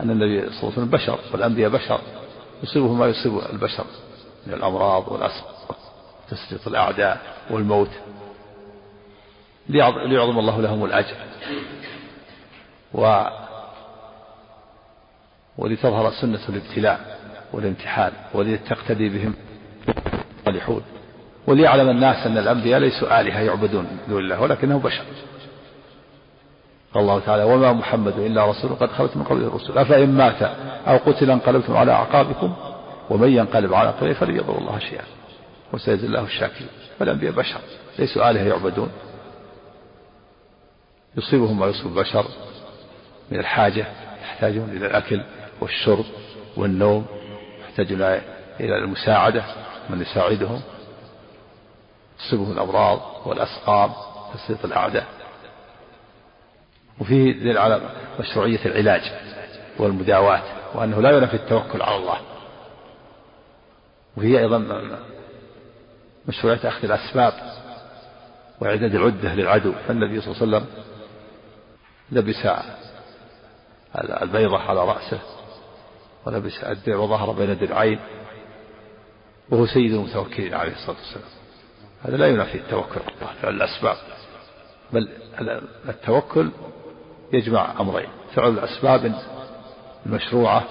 أن 0.00 0.10
النبي 0.10 0.40
صلى 0.40 0.48
الله 0.48 0.62
عليه 0.62 0.72
وسلم 0.72 0.90
بشر 0.90 1.18
والأنبياء 1.32 1.70
بشر. 1.70 2.00
يصيبه 2.62 2.92
ما 2.92 3.06
يصيب 3.06 3.38
البشر 3.52 3.84
من 4.46 4.54
الأمراض 4.54 5.08
والأسر 5.08 5.44
تسليط 6.30 6.68
الأعداء 6.68 7.20
والموت. 7.50 7.90
ليعظم 9.68 10.38
الله 10.38 10.60
لهم 10.60 10.84
الأجر. 10.84 11.16
و 12.94 13.24
ولتظهر 15.58 16.10
سنة 16.10 16.40
الابتلاء 16.48 17.18
والامتحان 17.52 18.12
ولتقتدي 18.34 19.08
بهم 19.08 19.34
الصالحون. 20.38 20.82
وليعلم 21.46 21.90
الناس 21.90 22.26
أن 22.26 22.38
الأنبياء 22.38 22.80
ليسوا 22.80 23.20
آلهة 23.20 23.40
يعبدون 23.40 23.98
دون 24.08 24.18
الله 24.18 24.40
ولكنهم 24.40 24.78
بشر. 24.78 25.04
قال 26.94 27.02
الله 27.02 27.20
تعالى 27.20 27.42
وما 27.42 27.72
محمد 27.72 28.18
إلا 28.18 28.50
رسول 28.50 28.70
قد 28.74 28.90
خلت 28.90 29.16
من 29.16 29.22
قبله 29.22 29.46
الرسل. 29.46 29.78
أفإن 29.78 30.12
مات 30.12 30.42
أو 30.86 30.96
قتل 30.96 31.30
انقلبتم 31.30 31.76
على 31.76 31.92
أعقابكم 31.92 32.54
ومن 33.10 33.28
ينقلب 33.28 33.74
على 33.74 33.88
عقبيه 33.88 34.12
فلن 34.12 34.36
يضر 34.36 34.58
الله 34.58 34.78
شيئا 34.78 35.04
وسيجزي 35.72 36.06
الله 36.06 36.24
الشاكرين. 36.24 36.68
فالأنبياء 36.98 37.32
بشر 37.32 37.60
ليسوا 37.98 38.30
آلهة 38.30 38.42
يعبدون. 38.42 38.90
يصيبهم 41.16 41.58
ما 41.58 41.66
يصيب 41.66 41.86
البشر 41.86 42.26
من 43.30 43.38
الحاجة 43.38 43.86
يحتاجون 44.22 44.70
إلى 44.70 44.86
الأكل 44.86 45.24
والشرب 45.60 46.04
والنوم 46.56 47.06
يحتاجون 47.60 48.02
إلى 48.60 48.76
المساعدة 48.76 49.44
من 49.90 50.00
يساعدهم. 50.02 50.62
تصيبهم 52.18 52.52
الأمراض 52.52 53.00
والأسقام 53.26 53.92
تسليط 54.34 54.64
الأعداء. 54.64 55.06
وفيه 57.00 57.32
دليل 57.32 57.58
على 57.58 57.80
مشروعية 58.20 58.64
العلاج 58.64 59.12
والمداواة 59.78 60.42
وأنه 60.74 61.00
لا 61.00 61.10
ينفي 61.10 61.34
التوكل 61.34 61.82
على 61.82 61.96
الله. 61.96 62.20
وهي 64.16 64.38
أيضا 64.38 64.82
مشروعية 66.28 66.68
أخذ 66.68 66.84
الأسباب 66.84 67.32
وإعداد 68.60 68.94
العدة 68.94 69.34
للعدو. 69.34 69.72
فالنبي 69.88 70.20
صلى 70.20 70.34
الله 70.34 70.56
عليه 70.56 70.66
وسلم 70.66 70.84
لبس 72.12 72.46
البيضة 74.22 74.58
على 74.58 74.84
رأسه 74.84 75.20
ولبس 76.26 76.64
الدرع 76.64 76.96
وظهر 76.96 77.32
بين 77.32 77.58
درعين 77.58 77.98
وهو 79.50 79.66
سيد 79.66 79.92
المتوكلين 79.92 80.54
عليه 80.54 80.72
الصلاة 80.72 80.96
والسلام. 80.96 81.28
هذا 82.02 82.16
لا 82.16 82.26
ينافي 82.26 82.58
التوكل 82.58 83.00
على 83.00 83.12
الله 83.20 83.34
فعل 83.42 83.54
الأسباب 83.54 83.96
بل 84.92 85.08
التوكل 85.88 86.50
يجمع 87.32 87.80
أمرين 87.80 88.08
فعل 88.34 88.48
الأسباب 88.48 89.14
المشروعة 90.06 90.64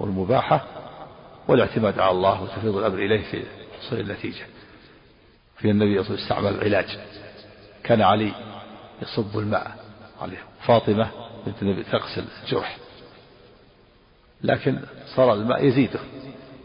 والمباحة 0.00 0.66
والاعتماد 1.48 1.98
على 1.98 2.10
الله 2.10 2.42
وتفيض 2.42 2.76
الأمر 2.76 2.98
إليه 2.98 3.30
في 3.30 3.42
حصول 3.80 4.00
النتيجة. 4.00 4.46
في 5.56 5.70
النبي 5.70 6.04
صلى 6.04 6.14
الله 6.14 6.24
عليه 6.24 6.24
وسلم 6.24 6.24
استعمل 6.24 6.54
العلاج. 6.54 6.98
كان 7.84 8.02
علي 8.02 8.32
يصب 9.02 9.38
الماء 9.38 9.77
عليه 10.20 10.38
فاطمة 10.66 11.10
بنت 11.46 11.62
النبي 11.62 11.84
تغسل 11.84 12.24
الجرح. 12.42 12.76
لكن 14.42 14.80
صار 15.16 15.32
الماء 15.32 15.64
يزيده 15.64 16.00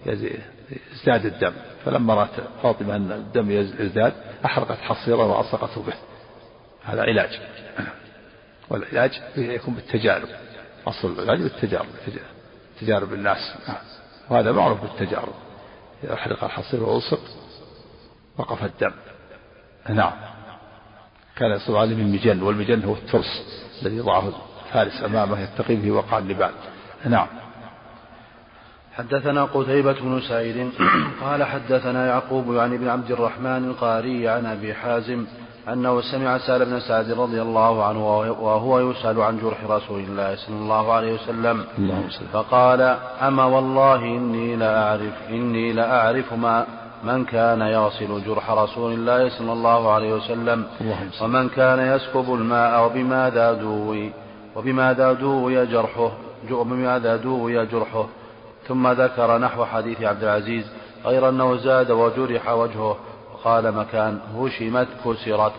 يزداد 0.05 1.25
الدم. 1.25 1.53
فلما 1.85 2.13
رأت 2.13 2.39
فاطمة 2.63 2.95
أن 2.95 3.11
الدم 3.11 3.51
يزداد 3.51 4.13
أحرقت 4.45 4.77
حصيرا 4.77 5.23
وألصقته 5.23 5.81
به. 5.81 5.93
هذا 6.83 7.01
علاج. 7.01 7.39
والعلاج 8.69 9.21
يكون 9.35 9.73
بالتجارب. 9.73 10.27
أصل 10.87 11.13
العلاج 11.19 11.41
بالتجارب 11.41 11.87
تجارب 12.81 13.13
الناس. 13.13 13.55
وهذا 14.29 14.51
معروف 14.51 14.81
بالتجارب. 14.81 15.33
أحرق 16.13 16.43
الحصير 16.43 16.83
وألصق 16.83 17.21
وقف 18.37 18.63
الدم. 18.63 18.93
نعم. 19.89 20.13
كان 21.37 21.51
يصب 21.51 21.75
عليه 21.75 21.95
من 21.95 22.11
مجن 22.11 22.41
والمجن 22.41 22.83
هو 22.83 22.93
الترس 22.93 23.43
الذي 23.81 23.97
يضعه 23.97 24.33
الفارس 24.65 25.03
أمامه 25.05 25.39
يتقي 25.39 25.75
به 25.75 25.91
وقع 25.91 26.17
النبال 26.17 26.51
نعم. 27.05 27.27
حدثنا 28.97 29.43
قتيبة 29.43 29.93
بن 29.93 30.21
سعيد 30.21 30.71
قال 31.23 31.43
حدثنا 31.43 32.07
يعقوب 32.07 32.53
يعني 32.53 32.77
بن 32.77 32.87
عبد 32.87 33.11
الرحمن 33.11 33.65
القاري 33.65 34.27
عن 34.27 34.45
أبي 34.45 34.73
حازم 34.73 35.25
أنه 35.69 36.01
سمع 36.01 36.37
سال 36.37 36.65
بن 36.65 36.79
سعد 36.79 37.11
رضي 37.11 37.41
الله 37.41 37.83
عنه 37.83 38.19
وهو 38.19 38.91
يسأل 38.91 39.21
عن 39.21 39.39
جرح 39.39 39.57
رسول 39.69 39.99
الله 39.99 40.35
صلى 40.35 40.55
الله 40.55 40.93
عليه 40.93 41.13
وسلم. 41.13 41.65
فقال 42.33 42.81
أما 43.21 43.45
والله 43.45 43.95
إني 43.95 44.55
لأعرف 44.55 45.13
إني 45.29 45.73
لأعرف 45.73 46.33
ما 46.33 46.65
من 47.03 47.25
كان 47.25 47.61
يغسل 47.61 48.23
جرح 48.25 48.51
رسول 48.51 48.93
الله 48.93 49.29
صلى 49.29 49.53
الله 49.53 49.91
عليه 49.91 50.13
وسلم 50.13 50.65
ومن 51.21 51.49
كان 51.49 51.79
يسكب 51.79 52.33
الماء 52.33 52.85
وبماذا 52.85 53.53
دوي 53.53 54.11
وبماذا 54.55 55.13
دوي 55.13 55.65
جرحه 55.65 56.11
وبماذا 56.51 57.15
دوي 57.15 57.65
جرحه. 57.65 58.05
ثم 58.67 58.87
ذكر 58.87 59.37
نحو 59.37 59.65
حديث 59.65 60.01
عبد 60.01 60.23
العزيز 60.23 60.65
غير 61.05 61.29
أنه 61.29 61.55
زاد 61.55 61.91
وجرح 61.91 62.49
وجهه 62.49 62.97
وقال 63.33 63.71
مكان 63.71 64.19
هشمت 64.37 64.87
كسرت. 65.05 65.53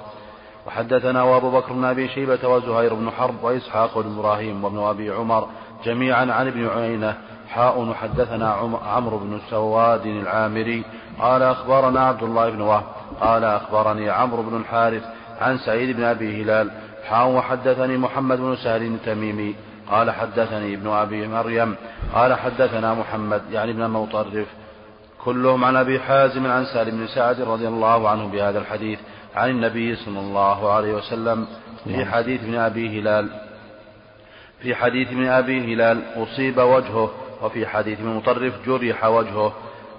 وحدثنا 0.67 1.23
وابو 1.23 1.51
بكر 1.51 1.73
بن 1.73 1.85
أبي 1.85 2.09
شيبة 2.09 2.49
وزهير 2.49 2.95
بن 2.95 3.11
حرب 3.11 3.35
وإسحاق 3.43 3.99
بن 3.99 4.19
إبراهيم 4.19 4.65
وابن 4.65 4.79
أبي 4.79 5.11
عمر 5.11 5.49
جميعا 5.85 6.33
عن 6.33 6.47
ابن 6.47 6.69
عيينة 6.69 7.17
حاء 7.55 7.81
وحدثنا 7.81 8.53
عمرو 8.87 9.19
بن 9.19 9.41
سواد 9.51 10.07
العامري 10.07 10.85
قال 11.21 11.43
أخبرنا 11.43 12.01
عبد 12.01 12.23
الله 12.23 12.51
بن 12.51 12.61
وهب 12.61 12.85
قال 13.21 13.45
أخبرني 13.45 14.11
عمرو 14.11 14.43
بن 14.43 14.57
الحارث 14.57 15.03
عن 15.41 15.59
سعيد 15.59 15.97
بن 15.97 16.03
أبي 16.03 16.43
هلال 16.43 16.71
حاء 17.09 17.29
وحدثني 17.29 17.97
محمد 17.97 18.39
بن 18.39 18.57
سهل 18.57 18.83
التميمي 18.83 19.55
قال 19.91 20.11
حدثني 20.11 20.75
ابن 20.75 20.89
أبي 20.89 21.29
مريم 21.29 21.77
قال 22.15 22.35
حدثنا 22.35 22.95
محمد 22.95 23.43
يعني 23.53 23.71
ابن 23.71 23.91
مطرف 23.91 24.47
كلهم 25.25 25.65
عن 25.65 25.77
أبي 25.77 26.01
حازم 26.01 26.47
عن 26.47 26.65
سالم 26.65 26.99
بن 26.99 27.07
سعد 27.07 27.41
رضي 27.41 27.69
الله 27.69 28.09
عنه 28.09 28.29
بهذا 28.29 28.59
الحديث 28.59 28.99
عن 29.37 29.51
النبي 29.51 29.97
صلى 29.97 30.21
الله 30.21 30.73
عليه 30.73 30.95
وسلم 30.95 31.47
في 31.85 32.05
حديث 32.05 32.43
ابن 32.43 32.55
أبي 32.55 33.01
هلال. 33.01 33.29
في 34.63 34.75
حديث 34.75 35.09
ابن 35.09 35.27
أبي 35.27 35.75
هلال 35.75 36.03
أصيب 36.17 36.59
وجهه 36.59 37.11
وفي 37.43 37.67
حديث 37.67 38.01
ابن 38.01 38.09
مطرف 38.09 38.53
جرح 38.67 39.05
وجهه 39.05 39.53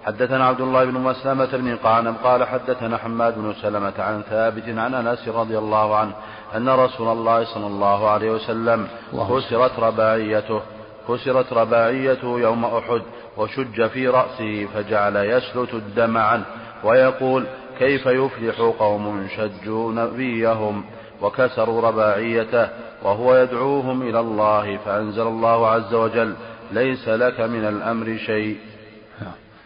حدثنا 0.05 0.45
عبد 0.45 0.61
الله 0.61 0.85
بن 0.85 0.93
مسلمة 0.93 1.45
بن 1.57 1.75
قعنب 1.75 2.15
قال 2.23 2.43
حدثنا 2.43 2.97
حماد 2.97 3.35
بن 3.35 3.53
سلمة 3.61 3.93
عن 3.99 4.21
ثابت 4.21 4.63
عن 4.67 4.93
أنس 4.93 5.27
رضي 5.27 5.57
الله 5.57 5.95
عنه 5.95 6.11
أن 6.55 6.69
رسول 6.69 7.07
الله 7.07 7.43
صلى 7.43 7.67
الله 7.67 8.09
عليه 8.09 8.31
وسلم 8.31 8.87
كسرت 9.29 9.79
رباعيته 9.79 10.61
كسرت 11.09 11.53
رباعيته 11.53 12.39
يوم 12.39 12.65
أحد 12.65 13.01
وشج 13.37 13.87
في 13.87 14.07
رأسه 14.07 14.67
فجعل 14.73 15.15
يسلت 15.15 15.73
الدم 15.73 16.17
عنه 16.17 16.45
ويقول 16.83 17.45
كيف 17.79 18.05
يفلح 18.05 18.59
قوم 18.79 19.27
شجوا 19.37 19.91
نبيهم 19.91 20.85
وكسروا 21.21 21.81
رباعيته 21.81 22.69
وهو 23.03 23.35
يدعوهم 23.35 24.01
إلى 24.01 24.19
الله 24.19 24.77
فأنزل 24.77 25.27
الله 25.27 25.67
عز 25.67 25.93
وجل 25.93 26.35
ليس 26.71 27.07
لك 27.07 27.39
من 27.39 27.65
الأمر 27.65 28.17
شيء. 28.17 28.59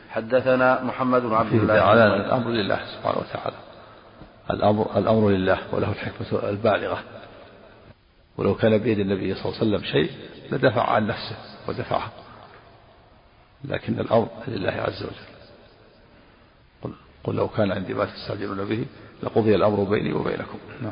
حدثنا 0.09 0.83
محمد 0.83 1.21
بن 1.21 1.33
عبد 1.33 1.53
الله. 1.53 1.73
على 1.73 2.15
الأمر 2.15 2.49
لله 2.49 2.79
سبحانه 2.85 3.17
وتعالى. 3.17 3.55
الأمر, 4.51 4.97
الأمر 4.97 5.29
لله 5.29 5.59
وله 5.71 5.91
الحكمة 5.91 6.49
البالغة. 6.49 7.03
ولو 8.37 8.55
كان 8.55 8.77
بيد 8.77 8.99
النبي 8.99 9.35
صلى 9.35 9.45
الله 9.45 9.57
عليه 9.61 9.67
وسلم 9.67 9.83
شيء 9.91 10.11
لدفع 10.51 10.89
عن 10.89 11.07
نفسه 11.07 11.35
ودفعه. 11.67 12.11
لكن 13.65 13.99
الأمر 13.99 14.29
لله 14.47 14.71
عز 14.71 15.03
وجل. 15.03 15.29
قل, 16.81 16.91
قل 17.23 17.35
لو 17.35 17.47
كان 17.47 17.71
عندي 17.71 17.93
ما 17.93 18.05
تستعجلون 18.05 18.65
به 18.65 18.85
لقضي 19.23 19.55
الأمر 19.55 19.83
بيني 19.83 20.13
وبينكم. 20.13 20.59
نعم. 20.81 20.91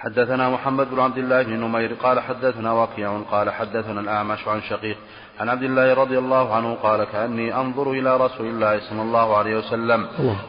حدثنا 0.00 0.50
محمد 0.50 0.90
بن 0.90 1.00
عبد 1.00 1.18
الله 1.18 1.42
بن 1.42 1.60
نمير 1.60 1.94
قال 1.94 2.20
حدثنا 2.20 2.72
وكيع 2.72 3.20
قال 3.30 3.50
حدثنا 3.50 4.00
الأعمش 4.00 4.48
عن 4.48 4.60
شقيق 4.62 4.96
عن 5.40 5.48
عبد 5.48 5.62
الله 5.62 5.94
رضي 5.94 6.18
الله 6.18 6.54
عنه 6.54 6.74
قال 6.74 7.04
كأني 7.04 7.54
أنظر 7.54 7.90
إلى 7.90 8.16
رسول 8.16 8.46
الله 8.46 8.80
صلى 8.80 9.02
الله 9.02 9.36
عليه 9.36 9.56
وسلم 9.56 10.06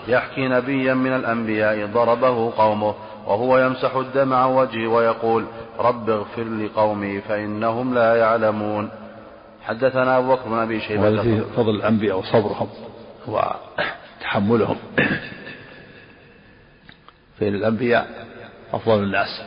يحكي 0.07 0.47
نبيا 0.47 0.93
من 0.93 1.15
الأنبياء 1.15 1.85
ضربه 1.85 2.51
قومه 2.57 2.95
وهو 3.27 3.57
يمسح 3.57 3.95
الدم 3.95 4.33
عن 4.33 4.49
وجهه 4.49 4.87
ويقول 4.87 5.45
رب 5.79 6.09
اغفر 6.09 6.43
لقومي 6.43 7.21
فإنهم 7.21 7.93
لا 7.93 8.15
يعلمون. 8.15 8.89
حدثنا 9.61 10.17
أبو 10.17 10.35
بكر 10.35 10.49
بن 10.49 10.57
أبي 10.57 10.79
شيبة. 10.79 11.01
وهذا 11.01 11.21
فيه 11.21 11.41
فضل 11.55 11.75
الأنبياء 11.75 12.19
وصبرهم 12.19 12.69
وتحملهم. 13.27 14.77
فإن 17.39 17.55
الأنبياء 17.55 18.30
أفضل 18.73 19.03
الناس 19.03 19.41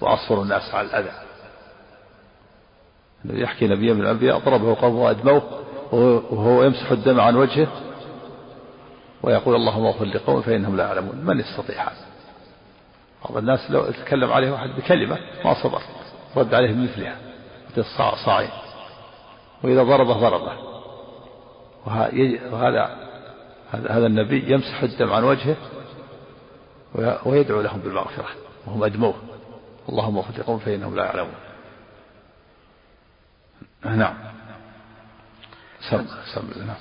وأصبر 0.00 0.42
الناس 0.42 0.74
على 0.74 0.86
الأذى. 0.86 1.12
يحكي 3.24 3.66
نبي 3.66 3.92
من 3.92 4.00
الأنبياء 4.00 4.38
ضربه 4.38 4.74
قومه 4.80 5.02
وأدموه 5.02 5.42
وهو 5.92 6.62
يمسح 6.62 6.90
الدم 6.90 7.20
عن 7.20 7.36
وجهه 7.36 7.68
ويقول 9.22 9.56
اللهم 9.56 9.86
اغفر 9.86 10.04
لقوم 10.04 10.42
فإنهم 10.42 10.76
لا 10.76 10.84
يعلمون. 10.84 11.16
من 11.16 11.40
يستطيع 11.40 11.82
هذا؟ 11.82 12.06
بعض 13.24 13.36
الناس 13.36 13.70
لو 13.70 13.90
تكلم 13.90 14.32
عليه 14.32 14.50
واحد 14.50 14.68
بكلمة 14.68 15.18
ما 15.44 15.62
صبر 15.62 15.82
رد 16.36 16.54
عليه 16.54 16.72
بمثلها 16.72 17.16
صاعين 18.24 18.50
وإذا 19.62 19.82
ضربه 19.82 20.12
ضربه. 20.12 20.52
وهذا 21.86 22.96
هذا 23.70 24.06
النبي 24.06 24.52
يمسح 24.52 24.82
الدم 24.82 25.12
عن 25.12 25.24
وجهه 25.24 25.56
ويدعو 27.24 27.60
لهم 27.60 27.80
بالمغفرة. 27.80 28.28
وهم 28.66 28.84
أدموه 28.84 29.14
اللهم 29.88 30.22
لقوم 30.38 30.58
فإنهم 30.58 30.96
لا 30.96 31.04
يعلمون. 31.04 31.34
نعم. 33.84 34.14
سم 35.90 36.06
سم 36.34 36.66
نعم. 36.66 36.76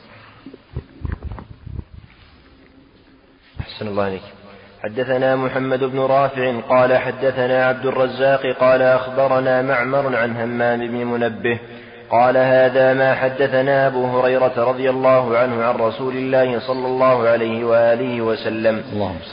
أحسن 3.60 3.88
الله 3.88 4.04
عليك 4.04 4.22
حدثنا 4.84 5.36
محمد 5.36 5.84
بن 5.84 6.00
رافع 6.00 6.60
قال 6.60 6.98
حدثنا 6.98 7.65
عبد 7.65 7.86
الرزاق 7.86 8.58
قال 8.60 8.82
أخبرنا 8.82 9.62
معمر 9.62 10.15
عن 10.15 10.36
همام 10.36 10.88
بن 10.88 11.06
منبه 11.06 11.60
قال 12.12 12.38
هذا 12.38 12.93
ما 12.93 13.15
حدثنا 13.15 13.88
أبو 13.88 14.06
هريرة 14.06 14.52
رضي 14.58 14.89
الله 14.89 15.38
عنه 15.38 15.63
عن 15.63 15.76
رسول 15.76 16.15
الله 16.15 16.60
صلى 16.60 16.88
الله 16.88 17.28
عليه 17.28 17.63
وآله 17.63 18.21
وسلم. 18.21 18.84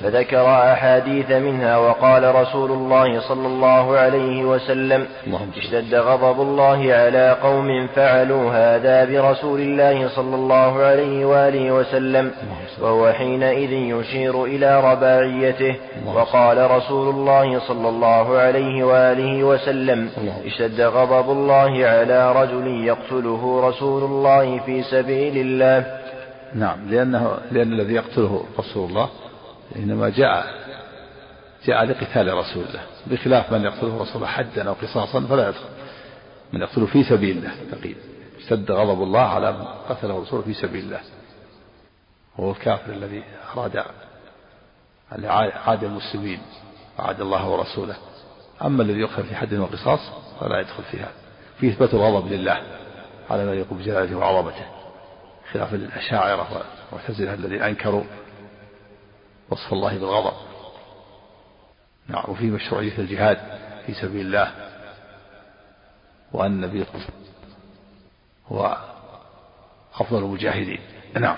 فذكر 0.03 0.47
أحاديث 0.73 1.31
منها 1.31 1.77
وقال 1.77 2.35
رسول 2.35 2.71
الله 2.71 3.21
صلى 3.21 3.47
الله 3.47 3.97
عليه 3.97 4.45
وسلم 4.45 5.07
اشتد 5.57 5.95
غضب 5.95 6.41
الله 6.41 6.95
على 6.95 7.37
قوم 7.43 7.87
فعلوا 7.87 8.51
هذا 8.53 9.05
برسول 9.05 9.61
الله 9.61 10.09
صلى 10.09 10.35
الله 10.35 10.83
عليه 10.83 11.25
وآله 11.25 11.73
وسلم. 11.73 12.31
وهو 12.81 13.13
حينئذ 13.13 13.73
يشير 13.73 14.45
إلى 14.45 14.81
رباعيته. 14.81 15.75
وقال 16.15 16.71
رسول 16.71 17.09
الله 17.15 17.61
صلى 17.69 17.89
الله 17.89 18.39
عليه 18.39 18.85
وآله 18.85 19.45
وسلم 19.45 20.11
اشتد 20.47 20.81
غضب 20.81 21.31
الله 21.31 21.87
على 21.87 22.33
رجل 22.33 22.68
يقتله 22.69 23.69
رسول 23.69 24.05
الله 24.05 24.59
في 24.59 24.83
سبيل 24.83 25.39
الله. 25.39 26.01
نعم 26.55 26.91
لأنه 26.91 27.39
لأن 27.51 27.73
الذي 27.73 27.95
يقتله 27.95 28.45
رسول 28.59 28.91
الله 28.91 29.09
إنما 29.77 30.09
جاء 30.09 30.47
جاء 31.65 31.85
لقتال 31.85 32.35
رسول 32.35 32.65
الله. 32.65 32.83
بخلاف 33.07 33.53
من 33.53 33.65
يقتله 33.65 34.03
رسول 34.03 34.17
الله 34.17 34.27
حدا 34.27 34.69
أو 34.69 34.73
قصاصا 34.73 35.21
فلا 35.21 35.49
يدخل. 35.49 35.69
من 36.53 36.61
يقتله 36.61 36.87
في 36.87 37.05
سبيل 37.05 37.37
الله 37.37 37.53
تقييد 37.73 37.97
اشتد 38.39 38.71
غضب 38.71 39.03
الله 39.03 39.21
على 39.21 39.53
من 39.53 39.65
قتله 39.89 40.23
رسوله 40.23 40.43
في 40.43 40.55
سبيل 40.55 40.85
الله. 40.85 41.01
وهو 42.39 42.51
الكافر 42.51 42.93
الذي 42.93 43.23
أراد 43.57 43.85
عاد 45.67 45.85
المسلمين 45.85 46.41
وعاد 46.99 47.21
الله 47.21 47.49
ورسوله. 47.49 47.97
أما 48.65 48.83
الذي 48.83 49.01
يقتل 49.01 49.23
في 49.23 49.35
حد 49.37 49.55
وقصاص 49.55 50.01
فلا 50.41 50.61
يدخل 50.61 50.83
في 50.83 50.97
هذا. 50.97 51.28
في 51.61 51.69
إثبات 51.69 51.95
الغضب 51.95 52.33
لله. 52.33 52.63
على 53.31 53.47
ما 53.47 53.55
يقوم 53.55 53.79
بجلالته 53.79 54.17
وعظمته. 54.17 54.67
خلاف 55.53 55.75
الأشاعرة 55.75 56.65
والمعتزلة 56.93 57.35
الذين 57.35 57.63
أنكروا 57.63 58.05
وصف 59.51 59.73
الله 59.73 59.99
بالغضب. 59.99 60.37
نعم 62.09 62.25
وفي 62.29 62.45
مشروعية 62.45 62.99
الجهاد 62.99 63.39
في 63.87 63.95
سبيل 63.95 64.27
الله. 64.27 64.53
وأن 66.33 66.53
النبي 66.53 66.85
هو 68.53 68.77
أفضل 69.95 70.19
المجاهدين. 70.19 70.81
نعم. 71.15 71.37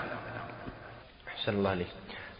أحسن 1.27 1.53
الله 1.53 1.69
عليك 1.69 1.87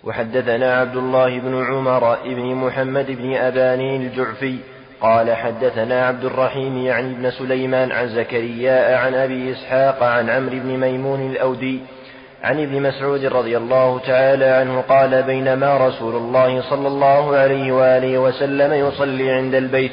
وحدثنا 0.04 0.74
عبد 0.74 0.96
الله 0.96 1.39
بن 1.39 1.65
عمر 1.65 2.24
بن 2.24 2.56
محمد 2.56 3.12
بن 3.12 3.36
أبانين 3.36 4.02
الجعفي 4.02 4.60
قال 5.02 5.36
حدثنا 5.36 6.08
عبد 6.08 6.26
الرحيم 6.26 6.78
يعني 6.78 7.12
ابن 7.12 7.32
سليمان 7.32 7.92
عن 7.92 8.10
زكريا 8.10 8.98
عن 8.98 9.14
أبي 9.14 9.52
إسحاق 9.52 10.04
عن 10.04 10.30
عمرو 10.30 10.60
بن 10.60 10.78
ميمون 10.78 11.32
الأودي 11.32 11.80
عن 12.44 12.64
ابن 12.64 12.82
مسعود 12.82 13.26
رضي 13.26 13.58
الله 13.58 14.00
تعالى 14.00 14.46
عنه 14.46 14.82
قال 14.82 15.24
بينما 15.24 15.88
رسول 15.88 16.16
الله 16.16 16.62
صلى 16.70 16.88
الله 16.88 17.36
عليه 17.36 17.72
وآله 17.72 18.18
وسلم 18.18 18.74
يصلي 18.74 19.32
عند 19.32 19.56
البيت 19.56 19.92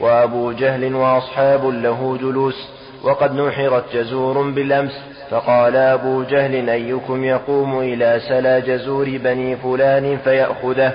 وأبو 0.00 0.52
جهل 0.52 0.94
وأصحاب 0.94 1.66
له 1.66 2.18
جلوس 2.20 2.68
وقد 3.02 3.34
نحرت 3.34 3.84
جزور 3.96 4.50
بالأمس 4.50 5.00
فقال 5.30 5.76
أبو 5.76 6.22
جهل 6.22 6.70
أيكم 6.70 7.24
يقوم 7.24 7.80
إلى 7.80 8.20
سلا 8.28 8.58
جزور 8.58 9.04
بني 9.04 9.56
فلان 9.56 10.18
فيأخذه 10.24 10.92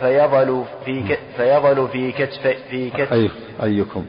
فيظل 0.00 0.64
في 0.84 1.16
فيظل 1.36 1.88
في 1.88 2.12
كتف 2.12 2.46
في 2.70 2.90
كتف 2.90 3.12
أي 3.12 3.30
أيكم. 3.62 4.04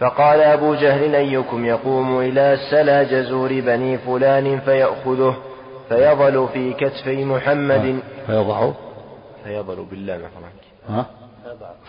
فقال 0.00 0.40
أبو 0.40 0.74
جهل 0.74 1.14
أيكم 1.14 1.64
يقوم 1.64 2.20
إلى 2.20 2.58
سلا 2.70 3.02
جزور 3.02 3.60
بني 3.60 3.98
فلان 3.98 4.60
فيأخذه 4.60 5.36
فيظل 5.88 6.48
في 6.52 6.72
كتفي 6.72 7.24
محمد. 7.24 8.02
فيضع. 8.26 8.72
فيظل 9.44 9.84
بالله 9.84 10.20
ها؟ 10.88 11.06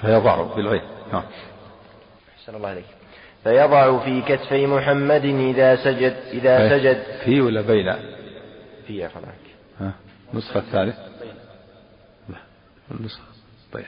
فيضع 0.01 0.41
بالعين. 0.55 0.81
نعم 1.13 1.23
أحسن 2.37 2.55
الله 2.55 2.69
عليك 2.69 2.85
فيضع 3.43 3.99
في 3.99 4.21
كتفي 4.21 4.67
محمد 4.67 5.25
إذا 5.25 5.75
سجد 5.75 6.15
إذا 6.31 6.69
سجد. 6.69 7.03
في 7.25 7.41
ولا 7.41 7.61
بين؟ 7.61 7.93
في 8.87 8.97
يا 8.97 9.07
فلان 9.07 9.33
ها؟ 9.79 9.91
النسخة 10.33 10.59
الثالثة 10.59 11.12
النسخة. 12.91 13.23
طيب. 13.73 13.85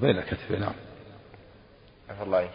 بين 0.00 0.20
كتفي 0.20 0.56
نعم. 0.56 0.72
عفى 2.10 2.22
الله 2.22 2.38
عنك. 2.38 2.50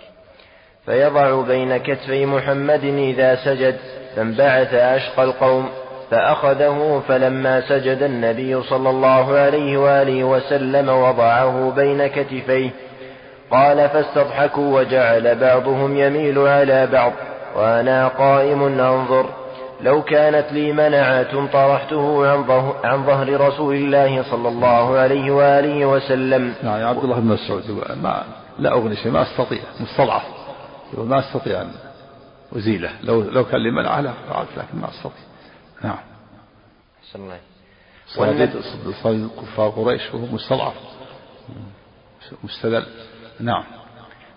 فيضع 0.85 1.41
بين 1.41 1.77
كتفي 1.77 2.25
محمد 2.25 2.83
إذا 2.83 3.35
سجد 3.35 3.77
فانبعث 4.15 4.73
أشقى 4.73 5.23
القوم 5.23 5.69
فأخذه 6.11 7.03
فلما 7.07 7.61
سجد 7.69 8.03
النبي 8.03 8.63
صلى 8.63 8.89
الله 8.89 9.37
عليه 9.37 9.77
وآله 9.77 10.23
وسلم 10.23 10.89
وضعه 10.89 11.71
بين 11.75 12.07
كتفيه. 12.07 12.69
قال 13.51 13.89
فاستضحكوا 13.89 14.79
وجعل 14.79 15.35
بعضهم 15.35 15.97
يميل 15.97 16.39
على 16.39 16.87
بعض 16.87 17.13
وأنا 17.55 18.07
قائم 18.07 18.63
أنظر. 18.63 19.38
لو 19.81 20.03
كانت 20.03 20.51
لي 20.51 20.71
منعة 20.71 21.51
طرحته 21.51 22.27
عن, 22.27 22.73
عن 22.83 23.05
ظهر 23.05 23.41
رسول 23.47 23.75
الله 23.75 24.23
صلى 24.23 24.47
الله 24.47 24.97
عليه 24.97 25.31
وآله 25.31 25.85
وسلم 25.85 26.53
نعم 26.63 26.79
يا 26.79 26.85
عبد 26.85 27.03
الله 27.03 27.19
بن 27.19 27.27
مسعود 27.27 27.71
ما 28.03 28.23
لا 28.59 28.71
أغني 28.73 28.95
شيء 28.95 29.11
ما 29.11 29.21
أستطيع 29.21 29.61
مستضعف 29.79 30.23
ما 30.97 31.19
أستطيع 31.19 31.61
أن 31.61 31.71
أزيله 32.55 32.91
لو 33.03 33.21
لو 33.21 33.45
كان 33.45 33.63
لي 33.63 33.71
منعة 33.71 34.01
لا 34.01 34.11
فعلت 34.29 34.49
لكن 34.57 34.77
ما 34.77 34.89
أستطيع 34.89 35.23
نعم 35.83 35.97
أحسن 37.03 37.19
الله 37.23 37.39
صديق 38.07 38.49
صديق 39.03 39.29
كفار 39.41 39.69
قريش 39.69 40.13
وهو 40.13 40.25
مستضعف 40.25 40.73
مستذل 42.43 42.85
نعم 43.39 43.63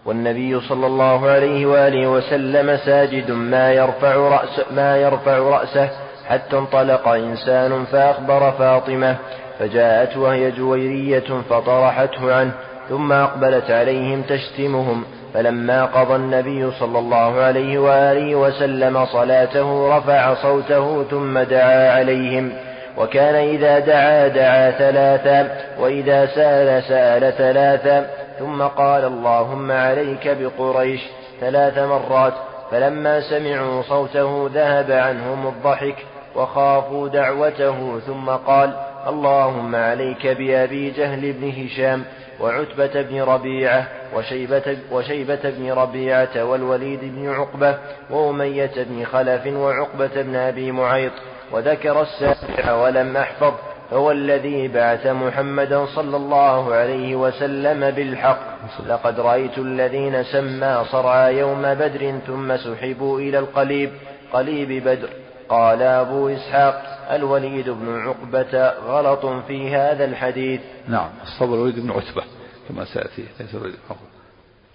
والنبي 0.07 0.61
صلى 0.61 0.87
الله 0.87 1.31
عليه 1.31 1.67
وآله 1.67 2.09
وسلم 2.09 2.77
ساجد 2.77 3.31
ما 3.31 3.73
يرفع 3.73 4.15
رأس 4.15 4.61
ما 4.71 4.97
يرفع 4.97 5.39
رأسه 5.39 5.89
حتى 6.29 6.59
انطلق 6.59 7.09
إنسان 7.09 7.85
فأخبر 7.85 8.51
فاطمة 8.51 9.17
فجاءت 9.59 10.17
وهي 10.17 10.51
جويرية 10.51 11.43
فطرحته 11.51 12.35
عنه 12.35 12.53
ثم 12.89 13.13
أقبلت 13.13 13.71
عليهم 13.71 14.23
تشتمهم 14.23 15.05
فلما 15.35 15.85
قضى 15.85 16.17
النبي 16.17 16.71
صلى 16.71 16.99
الله 16.99 17.41
عليه 17.41 17.79
وآله 17.79 18.35
وسلم 18.35 19.07
صلاته 19.07 19.99
رفع 19.99 20.35
صوته 20.35 21.05
ثم 21.11 21.39
دعا 21.39 21.93
عليهم 21.93 22.53
وكان 22.99 23.35
إذا 23.35 23.79
دعا 23.79 24.29
دعا 24.29 24.71
ثلاثا 24.71 25.49
وإذا 25.79 26.27
سأل 26.27 26.83
سأل 26.83 27.33
ثلاثا 27.39 28.07
ثم 28.39 28.63
قال 28.63 29.05
اللهم 29.05 29.73
عليك 29.73 30.29
بقريش 30.29 31.01
ثلاث 31.41 31.79
مرات 31.79 32.35
فلما 32.71 33.21
سمعوا 33.21 33.83
صوته 33.83 34.51
ذهب 34.55 34.91
عنهم 34.91 35.47
الضحك 35.47 35.97
وخافوا 36.37 37.09
دعوته 37.09 38.01
ثم 38.07 38.31
قال 38.31 38.73
اللهم 39.07 39.75
عليك 39.75 40.27
بأبي 40.27 40.91
جهل 40.91 41.33
بن 41.33 41.51
هشام 41.51 42.05
وعتبة 42.41 43.03
بن 43.03 43.23
ربيعة 43.23 43.89
وشيبة, 44.15 44.77
وشيبة 44.93 45.41
بن 45.45 45.73
ربيعة 45.73 46.45
والوليد 46.45 47.01
بن 47.03 47.31
عقبة 47.31 47.79
وأمية 48.11 48.71
بن 48.77 49.05
خلف 49.05 49.47
وعقبة 49.47 50.23
بن 50.23 50.37
أبي 50.37 50.73
معيط 50.73 51.13
وذكر 51.53 52.03
السابع 52.03 52.75
ولم 52.75 53.17
أحفظ. 53.17 53.53
هو 53.93 54.11
الذي 54.11 54.69
بعث 54.69 55.07
محمدا 55.07 55.87
صلى 55.87 56.17
الله 56.17 56.75
عليه 56.75 57.17
وسلم 57.17 57.91
بالحق. 57.91 58.39
لقد 58.87 59.21
رأيت 59.21 59.59
الذين 59.59 60.25
سمى 60.25 60.85
صرعى 60.91 61.39
يوم 61.39 61.63
بدر 61.63 62.19
ثم 62.27 62.57
سحبوا 62.57 63.21
إلى 63.21 63.39
القليب 63.39 63.91
قليب 64.33 64.85
بدر. 64.89 65.09
قال 65.49 65.83
أبو 65.83 66.29
إسحاق 66.29 67.07
الوليد 67.11 67.71
بن 67.71 68.01
عقبة 68.01 68.69
غلط 68.71 69.27
في 69.27 69.77
هذا 69.77 70.05
الحديث. 70.05 70.61
نعم 70.89 71.11
الصبر 71.23 71.55
الوليد 71.55 71.81
بن 71.81 71.91
عتبة 71.91 72.23
كما 72.69 72.85
سيأتي 72.85 73.25
ليس 73.41 73.55
الوليد 73.55 73.75
بن 73.75 73.81
عقبة. 73.91 74.13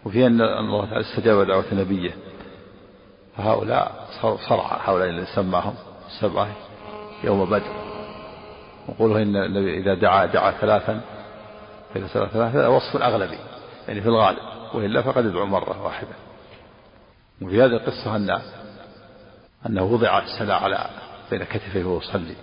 وفي 0.05 0.27
أن 0.27 0.41
الله 0.41 0.85
تعالى 0.85 1.01
استجاب 1.01 1.47
دعوة 1.47 1.65
نبيه. 1.71 2.11
فهؤلاء 3.37 3.91
صرع 4.49 4.79
هؤلاء 4.85 5.09
الذين 5.09 5.25
سماهم 5.35 5.73
السبعة 6.07 6.47
يوم 7.23 7.45
بدر. 7.45 7.86
وقوله 8.87 9.21
إن 9.21 9.35
النبي 9.35 9.77
إذا 9.77 9.93
دعا 9.93 10.25
دعا 10.25 10.51
ثلاثا 10.51 11.01
إذا 11.95 12.07
سأل 12.07 12.29
ثلاثا 12.29 12.67
وصف 12.67 13.01
أغلبي 13.01 13.37
يعني 13.87 14.01
في 14.01 14.07
الغالب 14.07 14.39
وإلا 14.73 15.01
فقد 15.01 15.25
يدعو 15.25 15.45
مرة 15.45 15.83
واحدة. 15.83 16.15
وفي 17.41 17.61
هذه 17.61 17.71
القصة 17.71 18.15
أن 18.15 18.39
أنه 19.65 19.83
وضع 19.83 20.19
السلا 20.19 20.55
على 20.55 20.89
بين 21.31 21.43
كتفيه 21.43 21.85
وهو 21.85 21.97
يصلي 21.97 22.35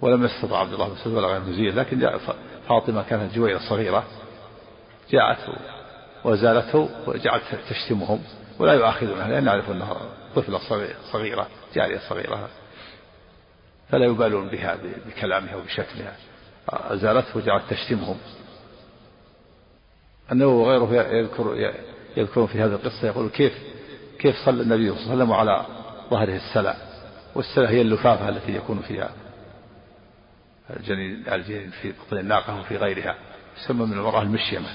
ولم 0.00 0.24
يستطع 0.24 0.58
عبد 0.58 0.72
الله 0.72 0.86
بن 0.88 0.94
مسعود 0.94 1.14
ولا 1.16 1.26
غير 1.26 1.40
مزيد 1.40 1.74
لكن 1.74 1.98
جاء 1.98 2.20
فاطمة 2.68 3.02
كانت 3.02 3.34
جويرة 3.34 3.58
صغيرة 3.68 4.04
جاءت 5.10 5.38
وزالته 6.24 6.88
وجعلت 7.06 7.42
تشتمهم 7.70 8.20
ولا 8.58 8.72
يؤاخذونها 8.72 9.28
لأن 9.28 9.44
نعرف 9.44 9.70
أنها 9.70 9.96
طفلة 10.36 10.58
صغيرة 11.12 11.46
جارية 11.74 11.98
صغيرة. 12.08 12.48
فلا 13.90 14.04
يبالون 14.06 14.48
بها 14.48 14.78
بكلامها 15.06 15.56
وبشتمها 15.56 16.16
أزالته 16.68 17.36
وجعلت 17.36 17.64
تشتمهم. 17.70 18.16
أنه 20.32 20.46
وغيره 20.46 21.14
يذكر 21.14 21.72
يذكرون 22.16 22.46
في 22.46 22.58
هذه 22.60 22.72
القصة 22.72 23.06
يقول 23.06 23.28
كيف 23.28 23.52
كيف 24.18 24.36
صلى 24.44 24.62
النبي 24.62 24.90
صلى 24.90 25.00
الله 25.00 25.12
عليه 25.12 25.22
وسلم 25.22 25.32
على 25.32 25.66
ظهره 26.10 26.36
السلع. 26.36 26.76
والسلع 27.34 27.68
هي 27.68 27.80
اللفافة 27.80 28.28
التي 28.28 28.56
يكون 28.56 28.80
فيها 28.80 29.10
الجنين 30.76 31.24
الجنين 31.32 31.70
في 31.70 31.92
بطن 31.92 32.18
الناقة 32.18 32.60
وفي 32.60 32.76
غيرها. 32.76 33.16
يسمى 33.58 33.86
من 33.86 33.92
المرأة 33.92 34.22
المشيمة. 34.22 34.68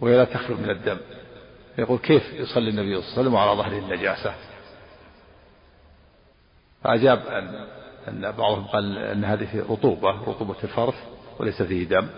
وهي 0.00 0.16
لا 0.16 0.24
تخلو 0.24 0.56
من 0.56 0.70
الدم. 0.70 0.98
يقول 1.78 1.98
كيف 1.98 2.32
يصلي 2.32 2.70
النبي 2.70 3.02
صلى 3.02 3.06
الله 3.06 3.12
عليه 3.12 3.20
وسلم 3.20 3.36
على 3.36 3.50
ظهره 3.50 3.78
النجاسة؟ 3.78 4.34
فأجاب 6.82 7.26
أن 7.26 7.66
أن 8.08 8.30
بعضهم 8.32 8.64
قال 8.64 8.98
أن 8.98 9.24
هذه 9.24 9.64
رطوبة 9.70 10.10
رطوبة 10.10 10.56
الفرث 10.64 10.94
وليس 11.38 11.62
فيه 11.62 11.88
دم. 11.88 12.08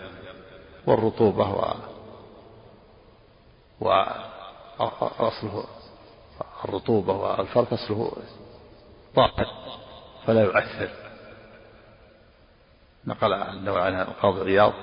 والرطوبة 0.87 1.51
و 1.51 1.65
وأصله 3.79 5.63
الرطوبة 6.65 7.13
والفرث 7.13 7.73
أصله 7.73 8.11
طاهر 9.15 9.47
فلا 10.25 10.41
يؤثر. 10.41 10.89
نقل 13.07 13.33
النوع 13.33 13.81
عنها 13.81 14.01
القاضي 14.01 14.51
عياض 14.51 14.73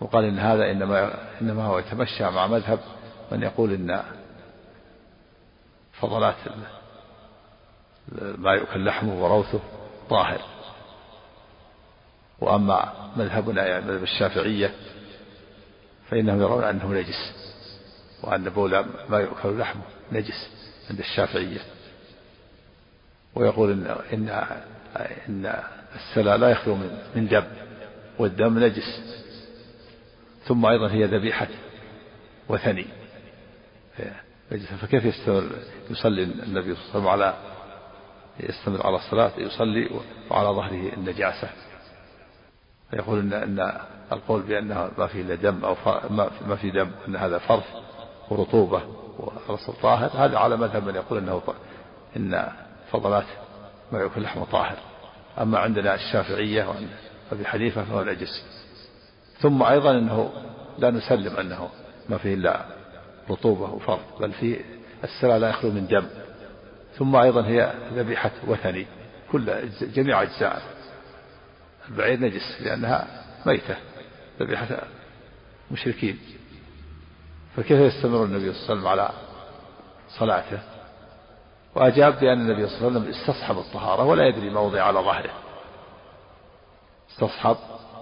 وقال 0.00 0.24
إن 0.24 0.38
هذا 0.38 0.70
إنما 0.70 1.14
إنما 1.40 1.64
هو 1.64 1.78
يتمشى 1.78 2.30
مع 2.30 2.46
مذهب 2.46 2.78
من 3.32 3.42
يقول 3.42 3.72
إن 3.72 4.02
فضلات 6.00 6.36
ما 8.38 8.52
يؤكل 8.52 8.84
لحمه 8.84 9.24
وروثه 9.24 9.60
طاهر. 10.10 10.40
وأما 12.40 13.10
مذهبنا 13.16 13.66
يعني 13.66 13.84
مذهب 13.84 14.02
الشافعية 14.02 14.74
فإنهم 16.08 16.40
يرون 16.40 16.64
أنه 16.64 16.92
نجس 16.92 17.32
وأن 18.22 18.44
بول 18.44 18.84
ما 19.08 19.18
يؤكل 19.18 19.58
لحمه 19.58 19.82
نجس 20.12 20.50
عند 20.90 20.98
الشافعية. 20.98 21.60
ويقول 23.34 23.70
إن 23.70 23.96
إن 24.12 24.28
إن 25.28 25.62
السلا 25.94 26.36
لا 26.36 26.48
يخلو 26.48 26.74
من 26.74 26.98
من 27.14 27.28
دم 27.28 27.44
والدم 28.18 28.58
نجس. 28.58 29.00
ثم 30.44 30.66
أيضا 30.66 30.90
هي 30.90 31.04
ذبيحة 31.04 31.48
وثني. 32.48 32.86
فكيف 34.80 35.04
يصلي 35.90 36.22
النبي 36.22 36.74
صلى 36.74 36.84
الله 36.84 36.90
عليه 36.90 36.90
وسلم 36.90 37.08
على 37.08 37.34
يستمر 38.40 38.86
على 38.86 38.96
الصلاة 38.96 39.32
يصلي 39.38 39.90
وعلى 40.30 40.48
ظهره 40.48 40.92
النجاسة. 40.96 41.48
فيقول 42.90 43.18
إن 43.18 43.32
أن 43.32 43.80
القول 44.12 44.42
بأنه 44.42 44.90
ما 44.98 45.06
فيه 45.06 45.22
إلا 45.22 45.34
دم 45.34 45.64
أو 45.64 45.76
ما 46.46 46.56
في 46.56 46.70
دم 46.70 46.90
أن 47.08 47.16
هذا 47.16 47.38
فرث 47.38 47.66
ورطوبة 48.30 48.82
والرسول 49.18 49.74
طاهر. 49.82 50.10
هذا 50.14 50.38
على 50.38 50.56
مذهب 50.56 50.88
من 50.88 50.94
يقول 50.94 51.18
إنه 51.18 51.42
إن 52.16 52.48
فضلات 52.92 53.26
ما 53.92 54.00
يأكل 54.00 54.22
لحمه 54.22 54.44
طاهر. 54.44 54.76
أما 55.40 55.58
عندنا 55.58 55.94
الشافعية 55.94 56.68
وابي 57.32 57.44
حنيفة 57.44 57.84
فهو 57.84 58.04
نجس 58.04 58.44
ثم 59.40 59.62
أيضا 59.62 59.90
إنه 59.90 60.30
لا 60.78 60.90
نسلم 60.90 61.36
أنه 61.36 61.68
ما 62.08 62.18
فيه 62.18 62.34
إلا 62.34 62.64
رطوبة 63.30 63.70
وفرض 63.72 64.00
بل 64.20 64.32
فيه 64.32 64.60
السلع 65.04 65.36
لا 65.36 65.48
يخلو 65.48 65.70
من 65.70 65.86
دم. 65.86 66.06
ثم 66.96 67.16
أيضا 67.16 67.46
هي 67.46 67.74
ذبيحة 67.92 68.30
وثني 68.46 68.86
كل 69.32 69.68
جميع 69.80 70.22
أجزاء. 70.22 70.62
البعير 71.88 72.20
نجس 72.20 72.60
لأنها 72.60 73.24
ميتة 73.46 73.76
ذبيحة 74.40 74.66
مشركين. 75.70 76.18
فكيف 77.56 77.80
يستمر 77.80 78.24
النبي 78.24 78.52
صلى 78.52 78.72
الله 78.72 78.90
عليه 78.90 79.02
وسلم 79.02 79.10
على 79.10 79.10
صلاته؟ 80.18 80.60
وأجاب 81.74 82.20
بأن 82.20 82.40
النبي 82.40 82.68
صلى 82.68 82.76
الله 82.78 83.00
عليه 83.00 83.00
وسلم 83.00 83.20
استصحب 83.20 83.58
الطهارة 83.58 84.04
ولا 84.04 84.28
يدري 84.28 84.50
ما 84.50 84.60
وضع 84.60 84.82
على 84.82 85.00
ظهره. 85.00 85.30
استصحب 87.10 87.56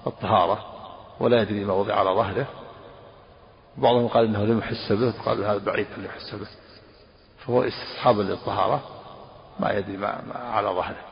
الطهارة 0.06 0.64
ولا 1.20 1.42
يدري 1.42 1.64
ما 1.64 1.74
وضع 1.74 1.94
على 1.94 2.10
ظهره. 2.10 2.46
بعضهم 3.76 4.08
قال 4.08 4.24
إنه 4.24 4.44
لم 4.44 4.58
يحس 4.58 4.92
به 4.92 5.12
قال 5.24 5.44
هذا 5.44 5.58
بعيد 5.58 5.86
ان 5.98 6.04
يحس 6.04 6.34
به. 6.34 6.65
فهو 7.46 7.62
استصحاب 7.62 8.18
للطهارة. 8.18 8.82
ما 9.60 9.72
يدري 9.72 9.96
ما, 9.96 10.22
على 10.34 10.68
ظهره. 10.68 11.04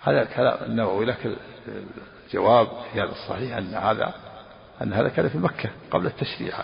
هذا 0.00 0.24
كلام 0.24 0.64
النووي 0.64 1.04
لكن 1.04 1.36
الجواب 2.26 2.66
في 2.66 3.00
هذا 3.00 3.12
الصحيح 3.12 3.56
أن 3.56 3.74
هذا 3.74 4.14
أن 4.82 4.92
هذا 4.92 5.08
كان 5.08 5.28
في 5.28 5.38
مكة 5.38 5.70
قبل 5.90 6.06
التشريع. 6.06 6.54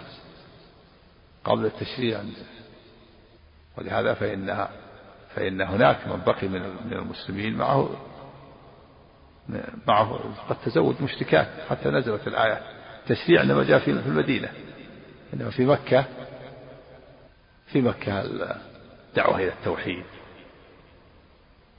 قبل 1.44 1.66
التشريع. 1.66 2.20
ولهذا 3.78 4.14
فإن 4.14 4.68
فإن 5.34 5.60
هناك 5.60 6.08
من 6.08 6.22
بقي 6.26 6.48
من 6.48 6.92
المسلمين 6.92 7.56
معه 7.56 7.90
معه 9.86 10.20
قد 10.48 10.56
تزوج 10.64 10.94
مشركات 11.02 11.48
حتى 11.70 11.88
نزلت 11.88 12.26
الآية. 12.26 12.60
تشريع 13.08 13.42
إنما 13.42 13.64
جاء 13.64 13.78
في 13.78 13.90
المدينة. 13.90 14.48
إنما 15.34 15.50
في 15.50 15.66
مكة 15.66 16.04
في 17.72 17.80
مكة 17.80 18.20
الدعوة 18.20 19.36
إلى 19.36 19.48
التوحيد 19.48 20.04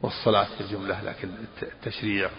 والصلاة 0.01 0.43
في 0.43 0.61
الجملة 0.61 1.03
لكن 1.03 1.29
التشريع 1.61 2.29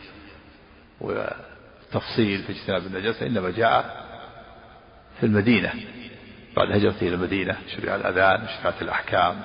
والتفصيل 1.01 2.43
في 2.43 2.53
اجتناب 2.53 2.87
النجاسة 2.87 3.27
إنما 3.27 3.51
جاء 3.51 4.09
في 5.21 5.27
المدينة 5.27 5.73
بعد 6.57 6.73
هجرته 6.73 7.07
إلى 7.07 7.15
المدينة 7.15 7.57
شرع 7.77 7.95
الأذان 7.95 8.49
شرعت 8.49 8.83
الأحكام 8.83 9.43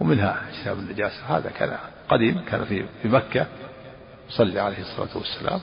ومنها 0.00 0.48
اجتناب 0.48 0.78
النجاسة. 0.78 1.36
هذا 1.36 1.50
كان 1.50 1.78
قديم 2.08 2.44
كان 2.44 2.64
في 2.64 2.86
في 3.02 3.08
مكة 3.08 3.46
يصلي 4.28 4.60
عليه 4.60 4.80
الصلاة 4.80 5.16
والسلام. 5.16 5.60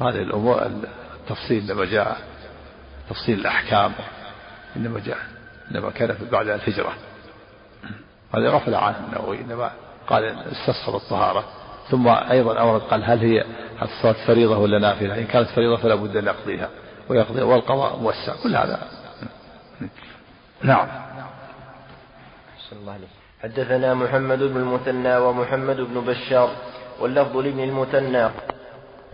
وهذه 0.00 0.22
الأمور 0.22 0.66
التفصيل 1.20 1.66
لما 1.66 1.84
جاء 1.84 2.18
تفصيل 3.10 3.38
الأحكام 3.38 3.92
إنما 4.76 5.00
جاء. 5.00 5.33
إنما 5.70 5.90
كان 5.90 6.16
بعد 6.32 6.48
الهجرة. 6.48 6.92
هذا 8.34 8.50
غفل 8.50 8.74
عنه 8.74 8.96
النووي 9.08 9.40
إنما 9.40 9.70
قال 10.06 10.24
استصحب 10.24 10.94
الطهارة. 10.94 11.44
ثم 11.90 12.08
أيضا 12.08 12.58
أورد 12.60 12.80
قال 12.80 13.04
هل 13.04 13.18
هي 13.18 13.44
الصلاة 13.82 14.26
فريضة 14.26 14.58
ولا 14.58 14.78
نافلة؟ 14.78 15.18
إن 15.18 15.26
كانت 15.26 15.48
فريضة 15.48 15.76
فلا 15.76 15.94
بد 15.94 16.16
أن 16.16 16.26
يقضيها 16.26 16.68
ويقضي 17.08 17.42
والقضاء 17.42 17.96
موسع. 17.96 18.34
كل 18.42 18.56
هذا. 18.56 18.88
نعم. 20.62 20.88
الله 22.72 22.98
حدثنا 23.42 23.94
محمد 23.94 24.38
بن 24.38 24.56
المثنى 24.56 25.16
ومحمد 25.16 25.76
بن 25.76 26.00
بشار 26.00 26.50
واللفظ 27.00 27.36
لابن 27.36 27.60
المثنى. 27.60 28.30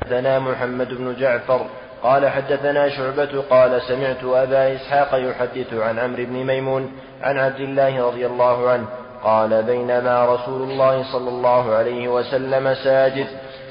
حدثنا 0.00 0.38
محمد 0.38 0.88
بن 0.88 1.16
جعفر 1.16 1.66
قال 2.02 2.28
حدثنا 2.28 2.88
شعبة 2.88 3.42
قال 3.50 3.82
سمعت 3.82 4.24
أبا 4.24 4.74
إسحاق 4.74 5.08
يحدث 5.14 5.74
عن 5.74 5.98
عمرو 5.98 6.24
بن 6.24 6.32
ميمون 6.32 6.92
عن 7.22 7.38
عبد 7.38 7.60
الله 7.60 8.06
رضي 8.06 8.26
الله 8.26 8.70
عنه 8.70 8.86
قال 9.24 9.62
بينما 9.62 10.24
رسول 10.34 10.70
الله 10.70 11.12
صلى 11.12 11.28
الله 11.28 11.74
عليه 11.74 12.08
وسلم 12.08 12.74
ساجد 12.74 13.26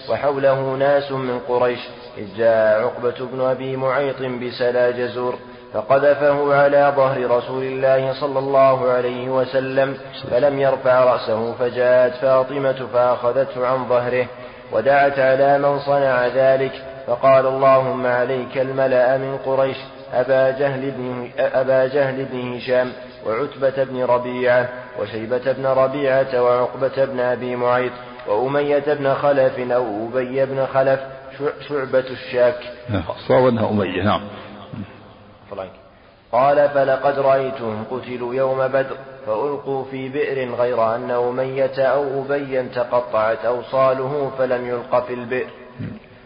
وحوله 0.10 0.76
ناس 0.76 1.12
من 1.12 1.39
قريش 1.39 1.80
إذ 2.18 2.38
جاء 2.38 2.82
عقبة 2.82 3.26
بن 3.32 3.42
أبي 3.42 3.76
معيط 3.76 4.22
بسلا 4.22 4.92
جزور 4.92 5.36
فقذفه 5.74 6.56
على 6.56 6.94
ظهر 6.96 7.38
رسول 7.38 7.63
الله 7.63 8.13
صلى 8.13 8.39
الله 8.39 8.92
عليه 8.92 9.30
وسلم 9.30 9.98
فلم 10.32 10.60
يرفع 10.60 11.04
رأسه 11.04 11.54
فجاءت 11.54 12.13
فاطمة 12.13 12.88
فأخذته 12.94 13.68
عن 13.68 13.89
ظهره 13.89 14.26
ودعت 14.72 15.20
على 15.20 15.58
من 15.58 15.80
صنع 15.80 16.28
ذلك 16.28 16.72
فقال 17.10 17.45
اللهم 17.45 18.06
عليك 18.06 18.58
الملأ 18.58 19.17
من 19.17 19.38
قريش 19.38 19.78
أبا 20.13 20.60
جهل 20.60 20.91
بن, 20.91 21.30
أبا 21.38 21.88
جهل 21.88 22.26
بن 22.26 22.54
هشام 22.54 22.91
وعتبة 23.26 23.84
بن 23.84 24.04
ربيعة 24.04 24.69
وشيبة 25.00 25.52
بن 25.52 25.65
ربيعة 25.65 26.41
وعقبة 26.41 27.06
بن 27.06 27.19
أبي 27.19 27.56
معيط 27.56 27.91
وأمية 28.28 28.84
بن 28.88 29.13
خلف 29.13 29.60
أو 29.60 30.08
أبي 30.08 30.45
بن 30.45 30.65
خلف 30.65 31.00
شعبة 31.69 32.00
الشاك. 32.00 32.60
نعم 32.89 33.04
صار 33.28 33.50
أنها 33.50 33.69
أمية 33.69 34.04
نعم. 34.04 34.22
قال 36.32 36.69
فلقد 36.69 37.19
رأيتهم 37.19 37.84
قتلوا 37.91 38.34
يوم 38.34 38.67
بدر 38.67 38.98
فألقوا 39.26 39.86
في 39.91 40.10
بئر 40.10 40.56
غير 40.56 40.95
أن 40.95 41.12
أمية 41.12 41.82
أو 41.82 42.22
أبيا 42.22 42.69
تقطعت 42.76 43.45
أوصاله 43.45 44.32
فلم 44.38 44.67
يلق 44.67 45.06
في 45.08 45.13
البئر. 45.13 45.50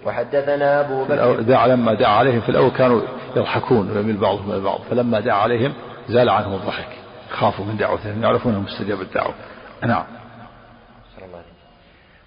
وحدثنا 0.06 0.80
أبو 0.80 1.04
بكر 1.04 1.42
دعا 1.42 1.68
لما 1.68 1.94
دعا 1.94 2.12
عليهم 2.12 2.42
في 2.42 2.50
الأول 2.50 2.72
كانوا 2.72 3.02
يضحكون 3.36 3.88
من 3.88 4.18
بعضهم 4.18 4.50
من 4.50 4.64
بعض. 4.64 4.80
فلما 4.90 5.20
دعا 5.20 5.38
عليهم 5.38 5.74
زال 6.10 6.30
عنهم 6.30 6.54
الضحك. 6.54 7.04
خافوا 7.34 7.66
من 7.66 7.78
دعوتهم 7.78 8.24
يعرفون 8.24 8.54
مستجاب 8.54 9.02
الدعوة 9.02 9.34
نعم. 9.84 10.04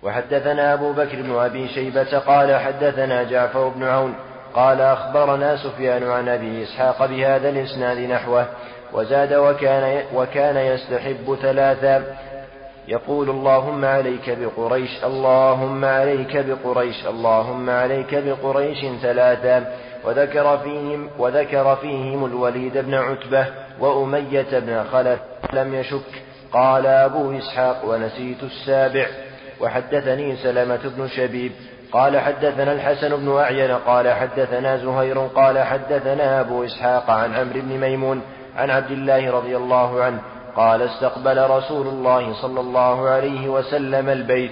وحدثنا 0.02 0.74
أبو 0.74 0.92
بكر 0.92 1.22
بن 1.22 1.34
أبي 1.34 1.68
شيبة 1.68 2.18
قال 2.18 2.56
حدثنا 2.60 3.22
جعفر 3.22 3.68
بن 3.68 3.84
عون 3.84 4.14
قال 4.54 4.80
أخبرنا 4.80 5.56
سفيان 5.56 6.10
عن 6.10 6.28
أبي 6.28 6.62
إسحاق 6.62 7.06
بهذا 7.06 7.48
الإسناد 7.48 7.98
نحوه 7.98 8.46
وزاد 8.92 9.34
وكان, 9.34 10.02
وكان 10.14 10.56
يستحب 10.56 11.38
ثلاثا 11.42 12.04
يقول 12.88 13.30
اللهم 13.30 13.84
عليك 13.84 14.38
بقريش 14.40 15.04
اللهم 15.04 15.84
عليك 15.84 16.36
بقريش 16.36 17.06
اللهم 17.06 17.70
عليك 17.70 18.14
بقريش 18.14 18.86
ثلاثا 19.02 19.72
وذكر 20.04 20.58
فيهم 20.58 21.10
وذكر 21.18 21.76
فيهم 21.76 22.24
الوليد 22.24 22.78
بن 22.78 22.94
عتبة 22.94 23.46
وأمية 23.80 24.58
بن 24.58 24.84
خلف 24.92 25.20
لم 25.52 25.74
يشك. 25.74 26.22
قال 26.52 26.86
أبو 26.86 27.38
إسحاق 27.38 27.84
ونسيت 27.84 28.42
السابع. 28.42 29.06
وحدثني 29.60 30.36
سلمة 30.36 30.80
بن 30.96 31.08
شبيب 31.08 31.52
قال 31.92 32.20
حدثنا 32.20 32.72
الحسن 32.72 33.16
بن 33.16 33.36
أعين 33.38 33.70
قال 33.70 34.12
حدثنا 34.12 34.76
زهير 34.76 35.18
قال 35.18 35.58
حدثنا 35.58 36.40
أبو 36.40 36.64
إسحاق 36.64 37.10
عن 37.10 37.34
عمرو 37.34 37.60
بن 37.60 37.80
ميمون 37.80 38.22
عن 38.56 38.70
عبد 38.70 38.90
الله 38.90 39.30
رضي 39.30 39.56
الله 39.56 40.02
عنه 40.02 40.20
قال 40.56 40.82
استقبل 40.82 41.50
رسول 41.50 41.86
الله 41.86 42.42
صلى 42.42 42.60
الله 42.60 43.08
عليه 43.08 43.48
وسلم 43.48 44.08
البيت 44.08 44.50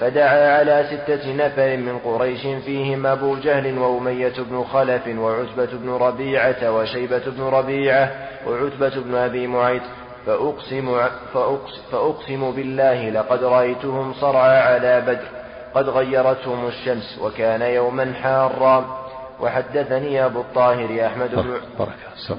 فدعا 0.00 0.58
على 0.58 0.86
ستة 0.90 1.32
نفر 1.34 1.76
من 1.76 1.98
قريش 1.98 2.40
فيهم 2.40 3.06
أبو 3.06 3.36
جهل 3.36 3.78
وأمية 3.78 4.32
بن 4.38 4.64
خلف 4.72 5.02
وعتبة 5.08 5.68
بن 5.72 5.90
ربيعة 5.90 6.70
وشيبة 6.70 7.22
بن 7.26 7.42
ربيعة 7.42 8.10
وعتبة 8.46 9.00
بن 9.00 9.14
أبي 9.14 9.46
معيط 9.46 9.82
فأقسم, 10.26 10.98
فأقسم, 11.34 11.82
فأقسم 11.92 12.50
بالله 12.50 13.10
لقد 13.10 13.44
رأيتهم 13.44 14.14
صرعى 14.14 14.58
على 14.58 15.00
بدر 15.00 15.28
قد 15.74 15.88
غيرتهم 15.88 16.66
الشمس 16.66 17.18
وكان 17.22 17.62
يوما 17.62 18.12
حارا. 18.22 19.06
وحدثني 19.40 20.24
أبو 20.24 20.40
الطاهر 20.40 21.06
أحمد 21.06 21.34
بن 21.34 21.60
بركة 21.78 22.36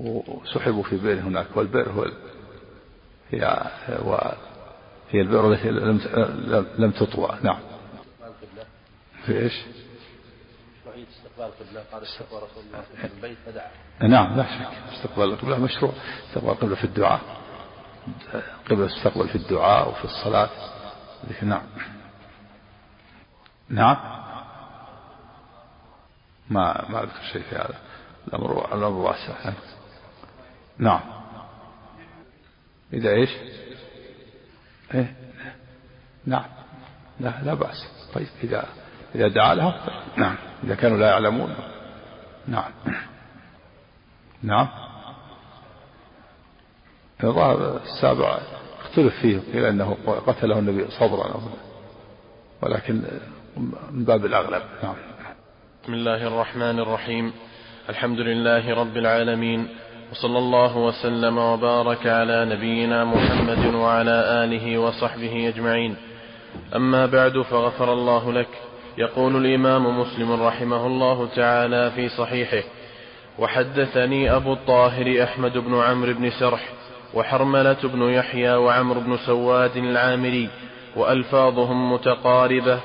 وسحبوا 0.00 0.82
في 0.82 0.96
بئر 0.96 1.20
هناك 1.20 1.46
والبئر 1.56 1.92
هو 1.92 2.06
هي 3.30 3.70
هي 5.10 5.20
البئر 5.20 5.52
التي 5.52 5.70
لم 5.70 6.66
لم 6.78 6.90
تطوى. 6.90 7.38
نعم. 7.42 7.60
في 9.26 9.38
إيش؟ 9.38 9.52
استقبال 10.86 11.44
القبلة 11.44 11.84
قال 11.92 12.02
استقبال 12.02 12.42
رسول 12.42 12.64
الله 12.66 12.80
في 12.80 13.14
البيت 13.14 13.38
فدعا 13.46 13.70
نعم 14.00 14.36
لا 14.36 14.42
شك. 14.42 14.92
استقبال 14.92 15.24
القبلة 15.24 15.58
مشروع. 15.58 15.92
استقبال 16.28 16.50
القبلة 16.50 16.74
في 16.74 16.84
الدعاء. 16.84 17.20
قبلة 18.70 18.86
تستقبل 18.86 19.28
في 19.28 19.36
الدعاء 19.36 19.88
وفي 19.88 20.04
الصلاة. 20.04 20.50
نعم. 21.42 21.62
نعم. 23.68 23.96
ما 26.50 26.90
ما 26.90 27.02
أذكر 27.02 27.22
شيء 27.32 27.42
في 27.42 27.56
هذا. 27.56 27.78
الأمر 28.28 28.74
الأمر 28.74 28.96
واسع. 28.96 29.52
نعم. 30.80 31.00
إذا 32.92 33.10
إيش؟ 33.10 33.30
إيه. 34.94 35.14
نعم. 36.26 36.44
لا 37.20 37.42
لا 37.42 37.54
بأس. 37.54 38.08
طيب 38.14 38.26
إذا 38.44 38.66
إذا 39.14 39.28
دعا 39.28 39.54
لهم 39.54 39.72
نعم. 40.16 40.36
إذا 40.64 40.74
كانوا 40.74 40.98
لا 40.98 41.06
يعلمون. 41.06 41.54
نعم. 42.48 42.72
نعم. 44.42 44.68
الظاهر 47.24 47.80
السابع 47.82 48.40
اختلف 48.80 49.14
فيه 49.20 49.40
قيل 49.52 49.64
أنه 49.64 49.96
قتله 50.26 50.58
النبي 50.58 50.90
صبرا 50.90 51.40
ولكن 52.62 53.02
من 53.90 54.04
باب 54.04 54.24
الأغلب 54.24 54.62
نعم. 54.82 54.94
بسم 55.82 55.94
الله 55.94 56.26
الرحمن 56.26 56.78
الرحيم. 56.78 57.32
الحمد 57.88 58.18
لله 58.18 58.74
رب 58.74 58.96
العالمين. 58.96 59.68
وصلى 60.12 60.38
الله 60.38 60.76
وسلم 60.76 61.38
وبارك 61.38 62.06
على 62.06 62.44
نبينا 62.44 63.04
محمد 63.04 63.74
وعلى 63.74 64.44
آله 64.44 64.78
وصحبه 64.78 65.48
أجمعين. 65.48 65.96
أما 66.76 67.06
بعد 67.06 67.42
فغفر 67.42 67.92
الله 67.92 68.32
لك. 68.32 68.48
يقول 68.98 69.46
الإمام 69.46 70.00
مسلم 70.00 70.42
رحمه 70.42 70.86
الله 70.86 71.28
تعالى 71.36 71.90
في 71.90 72.08
صحيحه 72.08 72.62
وحدثني 73.38 74.36
أبو 74.36 74.52
الطاهر 74.52 75.22
أحمد 75.22 75.58
بن 75.58 75.74
عمرو 75.74 76.12
بن 76.12 76.30
سرح 76.30 76.68
وحرملة 77.14 77.76
بن 77.84 78.02
يحيى 78.02 78.54
وعمرو 78.54 79.00
بن 79.00 79.16
سواد 79.26 79.76
العامري 79.76 80.48
وألفاظهم 80.96 81.92
متقاربة 81.92 82.80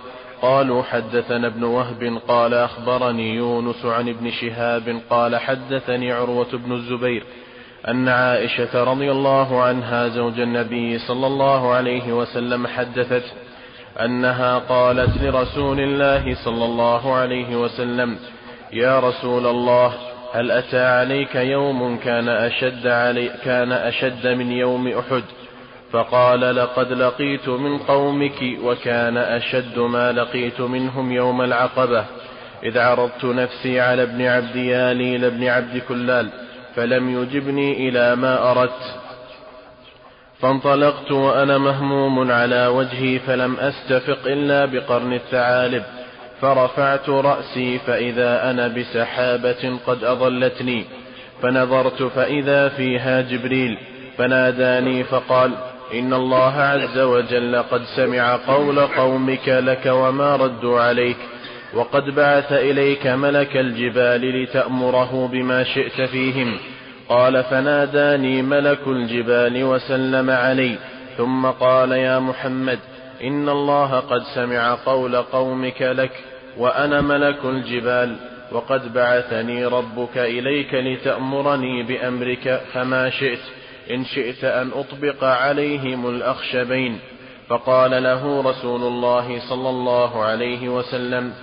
قالوا 0.45 0.83
حدثنا 0.83 1.47
ابن 1.47 1.63
وهب 1.63 2.21
قال 2.27 2.53
أخبرني 2.53 3.35
يونس 3.35 3.85
عن 3.85 4.09
ابن 4.09 4.31
شهاب 4.31 5.01
قال 5.09 5.35
حدثني 5.35 6.11
عروة 6.11 6.47
بن 6.53 6.71
الزبير 6.71 7.23
أن 7.87 8.07
عائشة 8.07 8.83
رضي 8.83 9.11
الله 9.11 9.61
عنها 9.61 10.07
زوج 10.07 10.39
النبي 10.39 10.99
صلى 10.99 11.27
الله 11.27 11.73
عليه 11.73 12.13
وسلم 12.13 12.67
حدثت 12.67 13.23
أنها 13.99 14.57
قالت 14.57 15.21
لرسول 15.21 15.79
الله 15.79 16.35
صلى 16.45 16.65
الله 16.65 17.13
عليه 17.13 17.55
وسلم 17.55 18.17
يا 18.73 18.99
رسول 18.99 19.45
الله 19.47 19.93
هل 20.33 20.51
أتى 20.51 20.85
عليك 20.85 21.35
يوم 21.35 21.97
كان 21.97 22.29
أشد 22.29 22.87
علي 22.87 23.29
كان 23.45 23.71
أشد 23.71 24.27
من 24.27 24.51
يوم 24.51 24.87
أحد؟ 24.87 25.23
فقال 25.95 26.55
لقد 26.55 26.93
لقيت 26.93 27.49
من 27.49 27.77
قومك 27.77 28.43
وكان 28.63 29.17
أشد 29.17 29.79
ما 29.79 30.11
لقيت 30.11 30.61
منهم 30.61 31.11
يوم 31.11 31.41
العقبة. 31.41 32.05
إذ 32.63 32.79
عرضت 32.79 33.25
نفسي 33.25 33.79
على 33.79 34.03
ابن 34.03 34.21
عبد 34.21 34.55
يالي 34.55 35.17
لابن 35.17 35.47
عبد 35.47 35.77
كلال 35.87 36.29
فلم 36.75 37.21
يجبني 37.21 37.89
إلى 37.89 38.15
ما 38.15 38.51
أردت. 38.51 38.99
فانطلقت 40.39 41.11
وأنا 41.11 41.57
مهموم 41.57 42.31
على 42.31 42.67
وجهي 42.67 43.19
فلم 43.19 43.55
أستفق 43.55 44.19
إلا 44.25 44.65
بقرن 44.65 45.13
الثعالب. 45.13 45.83
فرفعت 46.41 47.09
رأسي 47.09 47.79
فإذا 47.79 48.51
أنا 48.51 48.67
بسحابة 48.67 49.77
قد 49.87 50.03
أظلتني. 50.03 50.85
فنظرت 51.41 52.03
فإذا 52.03 52.69
فيها 52.69 53.21
جبريل. 53.21 53.77
فناداني 54.17 55.03
فقال 55.03 55.51
إن 55.93 56.13
الله 56.13 56.53
عز 56.61 56.99
وجل 56.99 57.55
قد 57.71 57.83
سمع 57.95 58.35
قول 58.47 58.79
قومك 58.79 59.47
لك 59.47 59.85
وما 59.85 60.35
ردوا 60.35 60.79
عليك 60.81 61.17
وقد 61.73 62.15
بعث 62.15 62.51
إليك 62.51 63.07
ملك 63.07 63.57
الجبال 63.57 64.43
لتأمره 64.43 65.29
بما 65.31 65.63
شئت 65.63 66.01
فيهم 66.01 66.57
قال 67.09 67.43
فناداني 67.43 68.41
ملك 68.41 68.87
الجبال 68.87 69.63
وسلم 69.63 70.29
علي 70.29 70.75
ثم 71.17 71.45
قال 71.45 71.91
يا 71.91 72.19
محمد 72.19 72.79
إن 73.23 73.49
الله 73.49 73.99
قد 73.99 74.21
سمع 74.35 74.77
قول 74.85 75.15
قومك 75.15 75.81
لك 75.81 76.11
وأنا 76.57 77.01
ملك 77.01 77.45
الجبال 77.45 78.15
وقد 78.51 78.93
بعثني 78.93 79.65
ربك 79.65 80.17
إليك 80.17 80.73
لتأمرني 80.73 81.83
بأمرك 81.83 82.61
فما 82.73 83.09
شئت 83.09 83.39
إن 83.91 84.05
شئت 84.05 84.43
أن 84.43 84.71
أطبق 84.75 85.23
عليهم 85.23 86.09
الأخشبين. 86.09 86.99
فقال 87.49 88.03
له 88.03 88.41
رسول 88.41 88.83
الله 88.83 89.49
صلى 89.49 89.69
الله 89.69 90.23
عليه 90.23 90.69
وسلم 90.69 91.33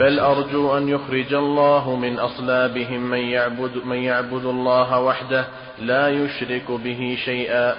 بل 0.00 0.20
أرجو 0.20 0.78
أن 0.78 0.88
يخرج 0.88 1.34
الله 1.34 1.96
من 1.96 2.18
أصلابهم 2.18 3.00
من 3.00 3.18
يعبد, 3.18 3.76
من 3.84 3.96
يعبد 3.96 4.44
الله 4.44 5.00
وحده 5.00 5.44
لا 5.78 6.08
يشرك 6.08 6.70
به 6.70 7.18
شيئا. 7.24 7.74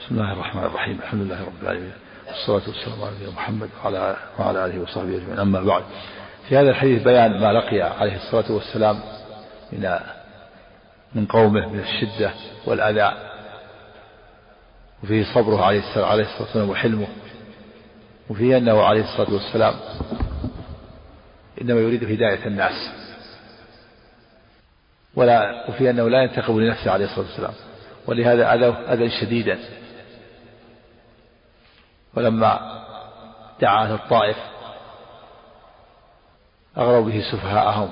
بسم 0.00 0.14
الله 0.14 0.32
الرحمن 0.32 0.64
الرحيم. 0.64 0.98
الحمد 1.02 1.22
لله 1.22 1.40
رب 1.40 1.62
العالمين. 1.62 1.92
والصلاة 2.28 2.68
والسلام 2.68 3.00
على 3.02 3.10
نبينا 3.16 3.32
محمد 3.32 3.68
وعلى 3.84 4.16
وعلى 4.38 4.66
آله 4.66 4.82
وصحبه 4.82 5.16
أجمعين. 5.16 5.38
أما 5.38 5.60
بعد 5.60 5.82
في 6.48 6.56
هذا 6.56 6.70
الحديث 6.70 7.02
بيان 7.02 7.40
ما 7.40 7.52
لقي 7.52 7.80
عليه 7.80 8.16
الصلاة 8.16 8.52
والسلام 8.52 9.00
من 9.72 9.98
من 11.14 11.26
قومه 11.26 11.68
من 11.68 11.80
الشدة 11.80 12.30
والأذى. 12.66 13.31
وفيه 15.02 15.34
صبره 15.34 15.64
عليه 15.64 15.78
الصلاة 15.78 16.40
والسلام 16.40 16.70
وحلمه. 16.70 17.06
وفيه 18.30 18.56
أنه 18.56 18.82
عليه 18.82 19.04
الصلاة 19.04 19.34
والسلام 19.34 19.74
إنما 21.62 21.80
يريد 21.80 22.04
هداية 22.04 22.46
الناس. 22.46 22.90
ولا 25.14 25.64
وفي 25.68 25.90
أنه 25.90 26.08
لا 26.08 26.22
ينتقم 26.22 26.60
لنفسه 26.60 26.90
عليه 26.90 27.04
الصلاة 27.04 27.26
والسلام. 27.26 27.54
ولهذا 28.06 28.54
أذى 28.54 28.66
أذى 28.66 29.10
شديدا. 29.20 29.58
ولما 32.14 32.82
دعا 33.60 33.84
أهل 33.84 33.94
الطائف 33.94 34.36
أغروا 36.78 37.04
به 37.04 37.22
سفهاءهم 37.32 37.90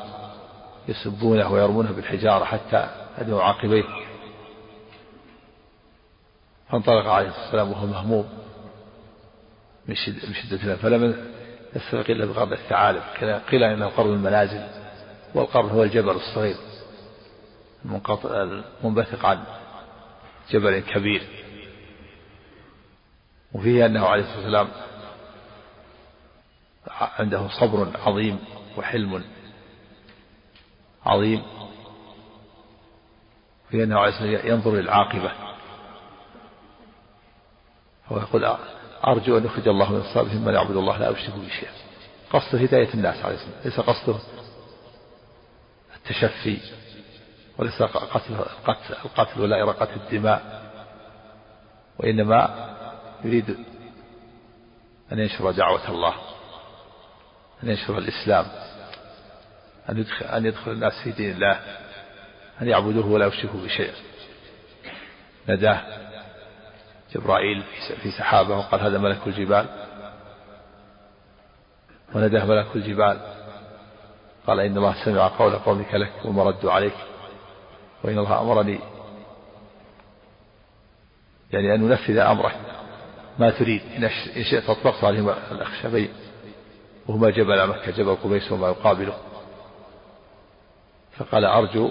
يسبونه 0.88 1.52
ويرمونه 1.52 1.92
بالحجارة 1.92 2.44
حتى 2.44 2.88
أدوا 3.18 3.42
عاقبيه. 3.42 3.84
فانطلق 6.70 7.06
عليه 7.06 7.28
الصلاة 7.28 7.44
والسلام 7.44 7.70
وهو 7.72 7.87
مهموم 7.87 8.28
من 9.88 9.94
شدة, 9.94 10.33
شدة 10.33 10.76
فلم 10.76 11.26
يستفق 11.76 12.11
إلا 12.11 12.26
بقرن 12.26 12.52
الثعالب. 12.52 13.02
قيل 13.50 13.64
إنه 13.64 13.87
قرن 13.87 14.12
المنازل 14.12 14.66
والقرن 15.35 15.68
هو 15.68 15.83
الجبل 15.83 16.11
الصغير 16.11 16.56
المنبثق 18.85 19.26
عن 19.26 19.44
جبل 20.50 20.80
كبير. 20.80 21.22
وفيه 23.52 23.87
أنه 23.87 24.06
عليه 24.06 24.22
الصلاة 24.22 24.37
والسلام 24.38 24.68
عنده 27.18 27.48
صبر 27.48 27.88
عظيم 28.06 28.38
وحلم 28.76 29.24
عظيم. 31.06 31.42
في 33.70 33.85
أنه 33.85 33.98
عليه 33.98 34.09
الصلاة 34.09 34.30
والسلام 34.30 34.52
ينظر 34.52 34.72
للعاقبة. 34.72 35.49
هو 38.12 38.18
يقول 38.18 38.56
أرجو 39.06 39.38
أن 39.38 39.44
يخرج 39.44 39.68
الله 39.68 39.92
من 39.92 40.00
أصحابهم 40.00 40.44
من 40.44 40.54
يعبد 40.54 40.76
الله 40.76 40.98
لا 40.98 41.10
يشرك 41.10 41.34
به 41.34 41.48
شيئا. 41.48 41.72
قصده 42.32 42.58
هداية 42.58 42.94
الناس 42.94 43.24
عليه 43.24 43.34
الصلاة 43.34 43.64
ليس 43.64 43.80
قصده 43.80 44.18
التشفي 45.96 46.58
وليس 47.58 47.82
قتل 47.82 48.34
القتل, 48.34 48.94
القتل 49.04 49.40
ولا 49.40 49.62
إراقة 49.62 49.88
الدماء 49.96 50.70
وإنما 51.98 52.70
يريد 53.24 53.56
أن 55.12 55.18
ينشر 55.18 55.50
دعوة 55.50 55.88
الله 55.88 56.14
أن 57.62 57.70
ينشر 57.70 57.98
الإسلام 57.98 58.46
أن 59.88 59.98
يدخل, 59.98 60.26
أن 60.26 60.46
يدخل 60.46 60.70
الناس 60.70 60.92
في 61.04 61.10
دين 61.10 61.30
الله 61.30 61.52
أن 62.62 62.68
يعبدوه 62.68 63.06
ولا 63.06 63.26
يشركوا 63.26 63.61
بشيء 63.61 63.92
نداه 65.48 65.99
جبرائيل 67.14 67.62
في 68.02 68.11
سحابة 68.11 68.56
وقال 68.56 68.80
هذا 68.80 68.98
ملك 68.98 69.26
الجبال. 69.26 69.66
ونده 72.14 72.44
ملك 72.44 72.76
الجبال. 72.76 73.20
قال 74.46 74.61
إن 74.61 74.76
الله 74.76 75.04
سمع 75.04 75.26
قول 75.26 75.52
قومك 75.52 75.94
لك 75.94 76.12
وما 76.24 76.44
ردوا 76.44 76.72
عليك 76.72 76.94
وإن 78.04 78.18
الله 78.18 78.40
أمرني. 78.40 78.78
يعني 81.52 81.74
أن 81.74 81.88
ننفذ 81.88 82.18
أمره. 82.18 82.52
ما 83.38 83.50
تريد. 83.50 83.82
إن 83.96 84.11
شئت 84.50 84.70
أطلقت 84.70 85.04
عليهم 85.04 85.28
الأخشبين. 85.50 86.08
وهما 87.06 87.30
جبل 87.30 87.66
مكة 87.66 87.90
جبل 87.90 88.14
قبيس 88.14 88.52
وما 88.52 88.68
يقابله. 88.68 89.14
فقال 91.16 91.44
أرجو 91.44 91.90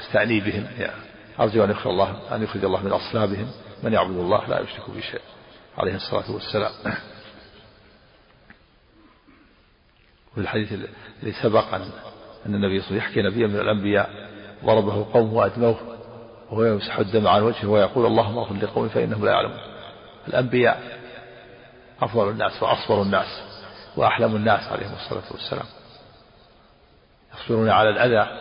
استعني 0.00 0.40
بهم. 0.40 0.66
يعني 0.78 1.02
أرجو 1.40 1.64
أن 1.64 1.70
يخرج 1.70 1.92
الله 1.92 2.36
أن 2.36 2.42
يخرج 2.42 2.64
الله 2.64 2.82
من 2.82 2.92
أصلابهم. 2.92 3.50
من 3.82 3.92
يعبد 3.92 4.16
الله 4.16 4.46
لا 4.46 4.60
يشرك 4.60 4.90
به 4.90 5.00
شيء. 5.00 5.20
عليه 5.78 5.94
الصلاة 5.94 6.30
والسلام. 6.30 6.72
وفي 10.32 10.40
الحديث 10.40 10.72
الذي 10.72 11.32
سبق 11.42 11.74
أن 11.74 11.90
النبي 12.46 12.46
صلى 12.46 12.54
الله 12.56 12.62
عليه 12.66 12.80
وسلم 12.80 12.96
يحكي 12.96 13.22
نبيا 13.22 13.46
من 13.46 13.56
الأنبياء 13.56 14.30
ضربه 14.64 15.12
قوم 15.12 15.34
وأدموه 15.34 15.98
وهو 16.50 16.64
يمسح 16.64 16.98
الدم 16.98 17.26
عن 17.26 17.42
وجهه 17.42 17.68
ويقول 17.68 18.06
اللهم 18.06 18.38
اغفر 18.38 18.54
لقوم 18.54 18.88
فإنهم 18.88 19.24
لا 19.24 19.30
يعلمون. 19.30 19.60
الأنبياء 20.28 21.00
أفضل 22.00 22.28
الناس 22.28 22.62
وأصبر 22.62 23.02
الناس 23.02 23.42
وأحلم 23.96 24.36
الناس 24.36 24.72
عليهم 24.72 24.92
الصلاة 24.92 25.32
والسلام. 25.32 25.66
يصبرون 27.34 27.68
على 27.68 27.88
الأذى 27.88 28.40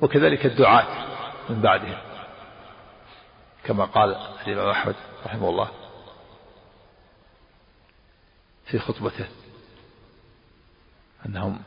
وكذلك 0.00 0.46
الدعاة 0.46 1.06
من 1.50 1.60
بعدهم. 1.62 2.07
كما 3.68 3.84
قال 3.84 4.16
الإمام 4.46 4.68
أحمد 4.68 4.94
رحمه 5.26 5.48
الله 5.48 5.70
في 8.66 8.78
خطبته 8.78 9.28
أنهم 11.26 11.62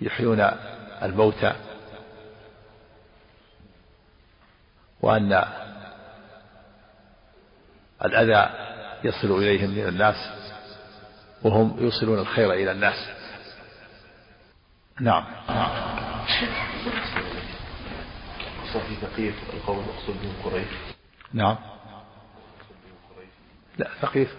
يحيون 0.00 0.40
الموتى 1.02 1.52
وأن 5.00 5.44
الأذى 8.04 8.50
يصل 9.04 9.30
إليهم 9.30 9.70
من 9.70 9.88
الناس 9.88 10.16
وهم 11.42 11.76
يوصلون 11.78 12.18
الخير 12.18 12.52
إلى 12.52 12.70
الناس. 12.72 13.08
نعم. 15.00 15.24
صفي 18.74 18.94
ثقيف 18.94 19.34
القوم 19.54 19.78
المقصود 19.78 20.16
بهم 20.22 20.34
قريش. 20.44 20.68
نعم. 21.32 21.56
لا 23.78 23.90
ثقيف 24.00 24.36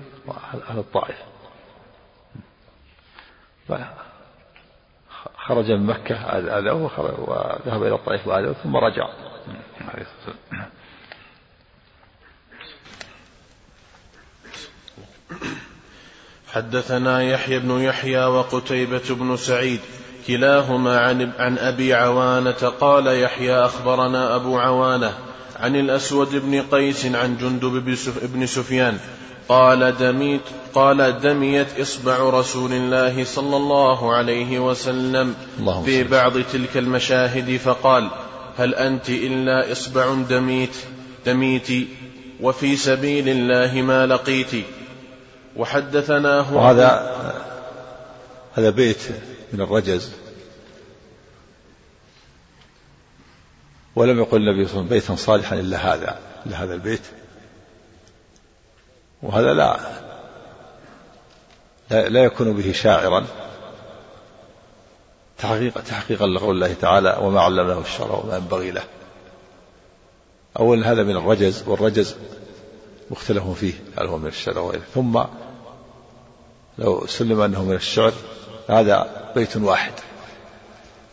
أهل 0.70 0.80
الطائف. 0.80 1.18
خرج 5.36 5.72
من 5.72 5.86
مكة 5.86 6.16
أذوه 6.60 7.00
وذهب 7.00 7.84
إلى 7.84 7.96
الطائف 7.96 8.28
وأذوه 8.28 8.54
ثم 8.54 8.78
رجع. 8.78 9.10
حدثنا 16.48 17.24
يحيى 17.24 17.60
بن 17.60 17.82
يحيى 17.82 18.26
وقتيبة 18.26 19.04
بن 19.10 19.38
سعيد. 19.38 19.82
كلاهما 20.30 21.00
عن, 21.00 21.32
عن 21.40 21.58
أبي 21.58 21.94
عوانة 21.94 22.52
قال 22.80 23.08
يحيى 23.08 23.56
أخبرنا 23.56 24.36
أبو 24.36 24.58
عوانة 24.60 25.14
عن 25.60 25.76
الأسود 25.76 26.36
بن 26.36 26.62
قيس 26.62 27.06
عن 27.06 27.38
جندب 27.38 27.98
بن 28.34 28.46
سفيان 28.46 28.98
قال 29.50 29.98
دميت 29.98 30.42
قال 30.74 31.20
دميت 31.22 31.80
إصبع 31.80 32.18
رسول 32.18 32.72
الله 32.72 33.24
صلى 33.24 33.58
الله 33.58 34.14
عليه 34.14 34.60
وسلم 34.60 35.36
في. 35.86 36.04
بعض 36.04 36.34
تلك 36.54 36.78
المشاهد 36.78 37.58
فقال 37.58 38.10
هل 38.58 38.76
أنت 38.76 39.10
إلا 39.10 39.72
إصبع 39.72 40.14
دميت 40.30 40.76
دميت 41.26 41.88
وفي 42.42 42.76
سبيل 42.76 43.30
الله 43.30 43.82
ما 43.82 44.06
لقيت 44.06 44.66
وحدثناه 45.56 46.54
وهذا 46.54 47.16
هذا 48.54 48.70
بيت 48.70 49.02
من 49.54 49.62
الرجز 49.62 50.12
ولم 54.00 54.20
يقل 54.20 54.38
النبي 54.38 54.66
صلى 54.66 54.74
الله 54.74 54.86
عليه 54.86 54.88
وسلم 54.88 54.88
بيتا 54.88 55.16
صالحا 55.16 55.56
إلا 55.56 55.78
هذا 55.78 56.20
إلا 56.46 56.64
هذا 56.64 56.74
البيت. 56.74 57.02
وهذا 59.24 59.54
لا 59.54 59.80
لا, 61.90 62.24
يكون 62.24 62.54
به 62.54 62.72
شاعرا. 62.72 63.26
تحقيقا 65.38 65.82
تحقيقا 65.82 66.28
لقول 66.28 66.56
الله 66.56 66.74
تعالى 66.74 67.18
وما 67.22 67.42
علمناه 67.42 67.82
الشرع 67.82 68.12
وما 68.12 68.36
ينبغي 68.36 68.72
له. 68.72 68.84
أولا 70.60 70.92
هذا 70.92 71.04
من 71.04 71.16
الرجز 71.16 71.64
والرجز 71.68 72.16
مختلف 73.12 73.48
فيه 73.48 73.74
هل 73.98 74.08
هو 74.08 74.18
من 74.18 74.28
الشعر 74.28 74.60
وغيره. 74.60 74.84
ثم 74.94 75.24
لو 76.78 77.08
سلم 77.08 77.42
أنه 77.42 77.64
من 77.64 77.76
الشعر 77.76 78.14
هذا 78.70 79.32
بيت 79.36 79.58
واحد. 79.58 79.94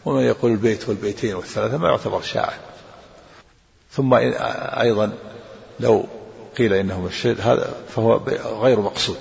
ومن 0.04 0.22
يقول 0.22 0.50
البيت 0.50 0.88
والبيتين 0.88 1.34
والثلاثة 1.34 1.76
ما 1.78 1.88
يعتبر 1.88 2.22
شاعر. 2.22 2.65
ثم 3.96 4.14
أيضا 4.14 5.12
لو 5.80 6.06
قيل 6.58 6.72
إنه 6.72 7.06
الشعر 7.06 7.36
هذا 7.40 7.74
فهو 7.88 8.16
غير 8.62 8.80
مقصود 8.80 9.18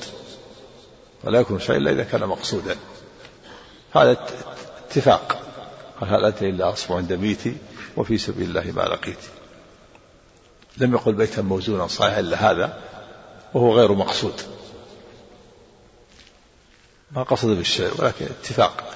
ولا 1.23 1.39
يكون 1.39 1.59
شيء 1.59 1.75
إلا 1.75 1.91
إذا 1.91 2.03
كان 2.03 2.21
مقصودا. 2.21 2.75
هذا 3.95 4.17
اتفاق. 4.87 5.41
قال 6.01 6.09
هل 6.09 6.25
أنت 6.25 6.43
إلا 6.43 6.73
أصبع 6.73 6.99
دميتي 6.99 7.57
وفي 7.97 8.17
سبيل 8.17 8.49
الله 8.49 8.71
ما 8.71 8.81
لقيت. 8.81 9.19
لم 10.77 10.93
يقل 10.93 11.13
بيتا 11.13 11.41
موزونا 11.41 11.87
صحيحا 11.87 12.19
إلا 12.19 12.51
هذا 12.51 12.81
وهو 13.53 13.73
غير 13.79 13.93
مقصود. 13.93 14.41
ما 17.11 17.23
قصد 17.23 17.49
بالشعر 17.49 17.91
ولكن 17.99 18.25
اتفاق. 18.25 18.93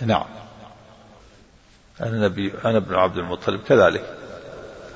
نعم. 0.00 0.26
أنا 2.00 2.28
نبي 2.28 2.52
أنا 2.64 2.78
ابن 2.78 2.94
عبد 2.94 3.16
المطلب 3.16 3.60
كذلك. 3.62 4.23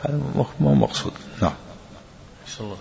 هذا 0.03 0.21
مو 0.61 0.75
مقصود. 0.75 1.13
نعم. 1.43 1.53
الله 2.61 2.77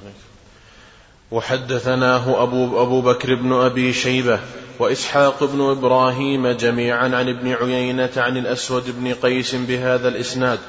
وحدثناه 1.32 2.44
أبو, 2.44 2.82
أبو 2.82 3.02
بكر 3.02 3.36
بن 3.36 3.54
أبي 3.54 3.94
شيبة 3.94 4.40
وإسحاق 4.80 5.44
بن 5.44 5.62
إبراهيم 5.62 6.48
جميعا 6.48 7.16
عن 7.16 7.30
ابن 7.30 7.54
عيينة 7.54 8.10
عن 8.18 8.38
الأسود 8.38 8.84
بن 9.00 9.14
قيس 9.14 9.56
بهذا 9.56 10.08
الإسناد 10.08 10.60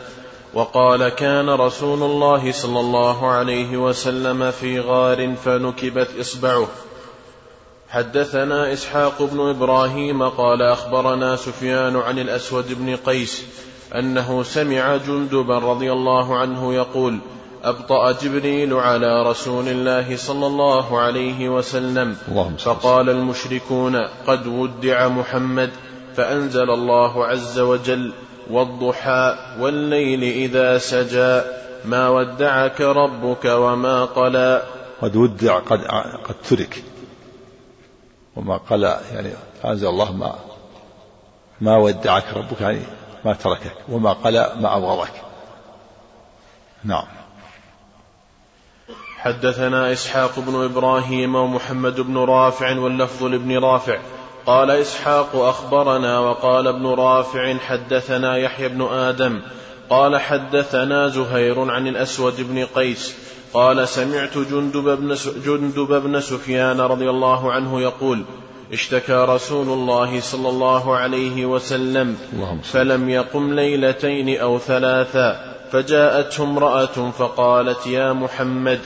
وقال 0.54 1.08
كان 1.08 1.50
رسول 1.50 2.02
الله 2.02 2.52
صلى 2.52 2.80
الله 2.80 3.30
عليه 3.30 3.76
وسلم 3.76 4.50
في 4.50 4.80
غار 4.80 5.36
فنكبت 5.44 6.08
إصبعه. 6.20 6.68
حدثنا 7.88 8.72
إسحاق 8.72 9.22
بن 9.22 9.40
إبراهيم 9.40 10.22
قال 10.28 10.62
أخبرنا 10.62 11.36
سفيان 11.36 11.96
عن 11.96 12.18
الأسود 12.18 12.72
بن 12.72 12.96
قيس 12.96 13.44
أنه 13.94 14.42
سمع 14.42 14.96
جندبا 14.96 15.58
رضي 15.58 15.92
الله 15.92 16.38
عنه 16.38 16.74
يقول 16.74 17.18
أبطأ 17.64 18.12
جبريل 18.12 18.74
على 18.74 19.22
رسول 19.22 19.68
الله 19.68 20.16
صلى 20.16 20.46
الله 20.46 20.98
عليه 20.98 21.48
وسلم. 21.48 22.16
فقال 22.58 23.10
المشركون 23.10 23.96
قد 24.26 24.46
ودع 24.46 25.08
محمد 25.08 25.70
فأنزل 26.16 26.70
الله 26.70 27.26
عز 27.26 27.58
وجل 27.58 28.12
والضحى 28.50 29.36
والليل 29.60 30.22
إذا 30.22 30.78
سجى 30.78 31.40
ما 31.84 32.08
ودعك 32.08 32.80
ربك 32.80 33.44
وما 33.44 34.04
قلى. 34.04 34.62
قد 35.02 35.16
ودع 35.16 35.58
قد 35.58 35.80
قد 36.24 36.34
ترك. 36.50 36.84
وما 38.36 38.56
قلى 38.56 39.00
يعني 39.14 39.30
أنزل 39.64 39.88
الله 39.88 40.12
ما 40.12 40.34
ما 41.60 41.76
ودعك 41.76 42.24
ربك 42.36 42.60
يعني 42.60 42.80
ما 43.24 43.32
تركك 43.32 43.74
وما 43.88 44.12
قلى 44.12 44.52
ما 44.60 44.76
أبغضك. 44.76 45.12
نعم. 46.84 47.04
حدثنا 49.18 49.92
إسحاق 49.92 50.38
بن 50.38 50.64
إبراهيم 50.64 51.34
ومحمد 51.34 52.00
بن 52.00 52.18
رافع 52.18 52.78
واللفظ 52.78 53.24
لابن 53.24 53.58
رافع. 53.58 53.98
قال 54.46 54.70
إسحاق 54.70 55.36
أخبرنا 55.36 56.18
وقال 56.18 56.66
ابن 56.66 56.86
رافع 56.86 57.58
حدثنا 57.58 58.36
يحيى 58.36 58.68
بن 58.68 58.82
آدم. 58.82 59.40
قال 59.90 60.20
حدثنا 60.20 61.08
زهير 61.08 61.70
عن 61.70 61.86
الأسود 61.86 62.40
بن 62.40 62.64
قيس. 62.64 63.14
قال 63.54 63.88
سمعت 63.88 64.38
جندب 64.38 64.98
بن, 64.98 65.16
جندب 65.44 66.02
بن 66.02 66.20
سفيان 66.20 66.80
رضي 66.80 67.10
الله 67.10 67.52
عنه 67.52 67.80
يقول 67.80 68.24
اشتكى 68.72 69.12
رسول 69.28 69.68
الله 69.68 70.20
صلى 70.20 70.48
الله 70.48 70.96
عليه 70.96 71.46
وسلم 71.46 72.16
فلم 72.62 73.08
يقم 73.08 73.54
ليلتين 73.54 74.40
أو 74.40 74.58
ثلاثا 74.58 75.54
فجاءته 75.72 76.44
امرأة 76.44 77.10
فقالت 77.18 77.86
يا 77.86 78.12
محمد 78.12 78.80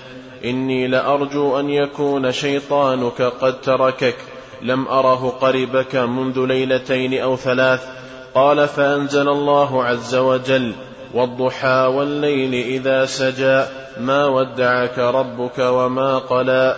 إني 0.44 0.86
لأرجو 0.86 1.60
أن 1.60 1.70
يكون 1.70 2.32
شيطانك 2.32 3.22
قد 3.22 3.60
تركك 3.60 4.16
لم 4.62 4.88
أره 4.88 5.28
قربك 5.40 5.96
منذ 5.96 6.38
ليلتين 6.46 7.20
أو 7.22 7.36
ثلاث. 7.36 7.86
قال 8.34 8.68
فأنزل 8.68 9.28
الله 9.28 9.84
عز 9.84 10.14
وجل 10.14 10.72
والضحى 11.14 11.86
والليل 11.94 12.54
إذا 12.54 13.06
سجى 13.06 13.64
ما 14.00 14.26
ودعك 14.26 14.98
ربك 14.98 15.58
وما 15.58 16.18
قلى. 16.18 16.76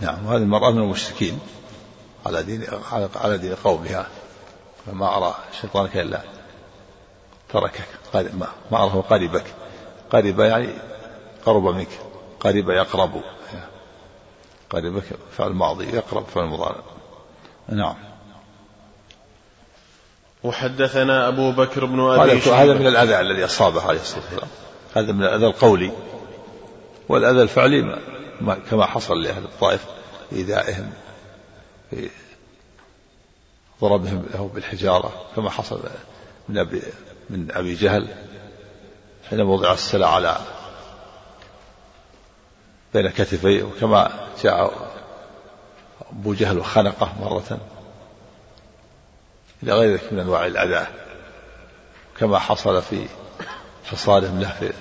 نعم 0.00 0.26
وهذه 0.26 0.42
المرأة 0.42 0.70
من 0.70 0.82
المشركين. 0.82 1.38
على 2.28 2.42
دين 2.42 2.66
على 3.16 3.38
دين 3.38 3.54
قومها 3.54 4.06
فما 4.86 5.16
أرى 5.16 5.34
شيطانك 5.60 5.96
إلا 5.96 6.20
تركك 7.52 7.88
ما, 8.14 8.46
ما 8.70 8.78
أراه 8.78 9.00
قريبك. 9.00 9.44
قريب 10.10 10.40
يعني 10.40 10.68
قرب 11.46 11.64
منك 11.64 11.88
قريب 12.40 12.70
يقرب. 12.70 13.22
قريبك 14.70 15.04
فعل 15.36 15.50
ماضي 15.50 15.96
يقرب 15.96 16.26
فعل 16.34 16.44
مضارع. 16.44 16.82
نعم. 17.68 17.94
وحدثنا 20.44 21.28
أبو 21.28 21.52
بكر 21.52 21.84
بن 21.84 22.00
أبي 22.00 22.40
شيبة. 22.40 22.62
هذا 22.62 22.74
من 22.74 22.86
الأذى 22.86 23.20
الذي 23.20 23.44
أصابه 23.44 23.82
عليه 23.82 24.00
الصلاة 24.00 24.22
والسلام. 24.24 24.48
هذا 24.96 25.12
من 25.12 25.24
الأذى 25.24 25.46
القولي. 25.46 25.92
والأذى 27.08 27.42
الفعلي 27.42 27.98
ما 28.40 28.54
كما 28.70 28.86
حصل 28.86 29.22
لأهل 29.22 29.44
الطائف 29.44 29.84
إيذائهم. 30.32 30.92
ضربهم 33.80 34.26
له 34.34 34.50
بالحجارة 34.54 35.26
كما 35.36 35.50
حصل 35.50 35.82
من 36.48 36.58
أبي 36.58 36.82
من 37.30 37.48
أبي 37.50 37.74
جهل 37.74 38.08
حين 39.30 39.40
وضع 39.40 39.72
السلع 39.72 40.14
على 40.14 40.38
بين 42.94 43.08
كتفيه 43.08 43.62
وكما 43.62 44.28
جاء 44.42 44.72
أبو 46.12 46.34
جهل 46.34 46.58
وخنقه 46.58 47.12
مرة 47.20 47.58
إلى 49.62 49.72
غير 49.72 49.92
ذلك 49.92 50.12
من 50.12 50.18
أنواع 50.18 50.46
الأذى 50.46 50.86
كما 52.18 52.38
حصل 52.38 52.82
في 52.82 53.06
حصارهم 53.84 54.40
له 54.40 54.50
في 54.50 54.72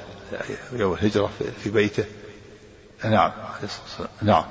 يوم 0.74 0.94
الهجرة 0.94 1.30
في 1.64 1.70
بيته. 1.70 2.06
نعم 3.04 3.32
نعم. 4.22 4.46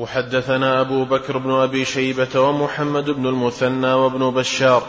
وحدثنا 0.00 0.80
أبو 0.80 1.04
بكر 1.04 1.38
بن 1.38 1.50
أبي 1.50 1.84
شيبة 1.84 2.40
ومحمد 2.40 3.10
بن 3.10 3.26
المثنى 3.26 3.92
وابن 3.92 4.30
بشار 4.30 4.86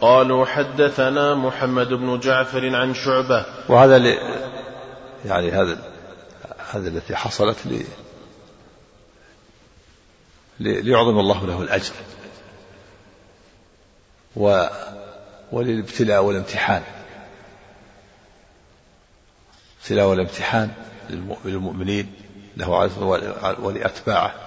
قالوا 0.00 0.46
حدثنا 0.46 1.34
محمد 1.34 1.88
بن 1.88 2.20
جعفر 2.20 2.76
عن 2.76 2.94
شعبة. 2.94 3.46
وهذا 3.68 3.98
ل... 3.98 4.18
يعني 5.24 5.50
هذا 5.50 5.78
هذا 6.70 6.88
التي 6.88 7.16
حصلت 7.16 7.66
لي 7.66 7.84
ليعظم 10.60 11.18
الله 11.18 11.46
له 11.46 11.62
الأجر. 11.62 11.92
و 14.36 14.66
وللابتلاء 15.52 16.24
والامتحان. 16.24 16.82
ابتلاء 19.80 20.06
والامتحان 20.06 20.70
للمؤمنين 21.44 22.12
له 22.56 22.82
عز 22.82 22.98
ولأتباعه. 23.58 24.44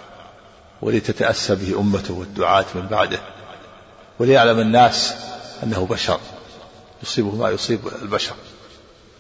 ولتتأسى 0.82 1.56
به 1.56 1.80
أمته 1.80 2.14
والدعاة 2.14 2.66
من 2.76 2.88
بعده 2.88 3.20
وليعلم 4.20 4.60
الناس 4.60 5.16
أنه 5.64 5.86
بشر 5.86 6.20
يصيبه 7.04 7.36
ما 7.36 7.50
يصيب 7.50 7.80
البشر 8.02 8.36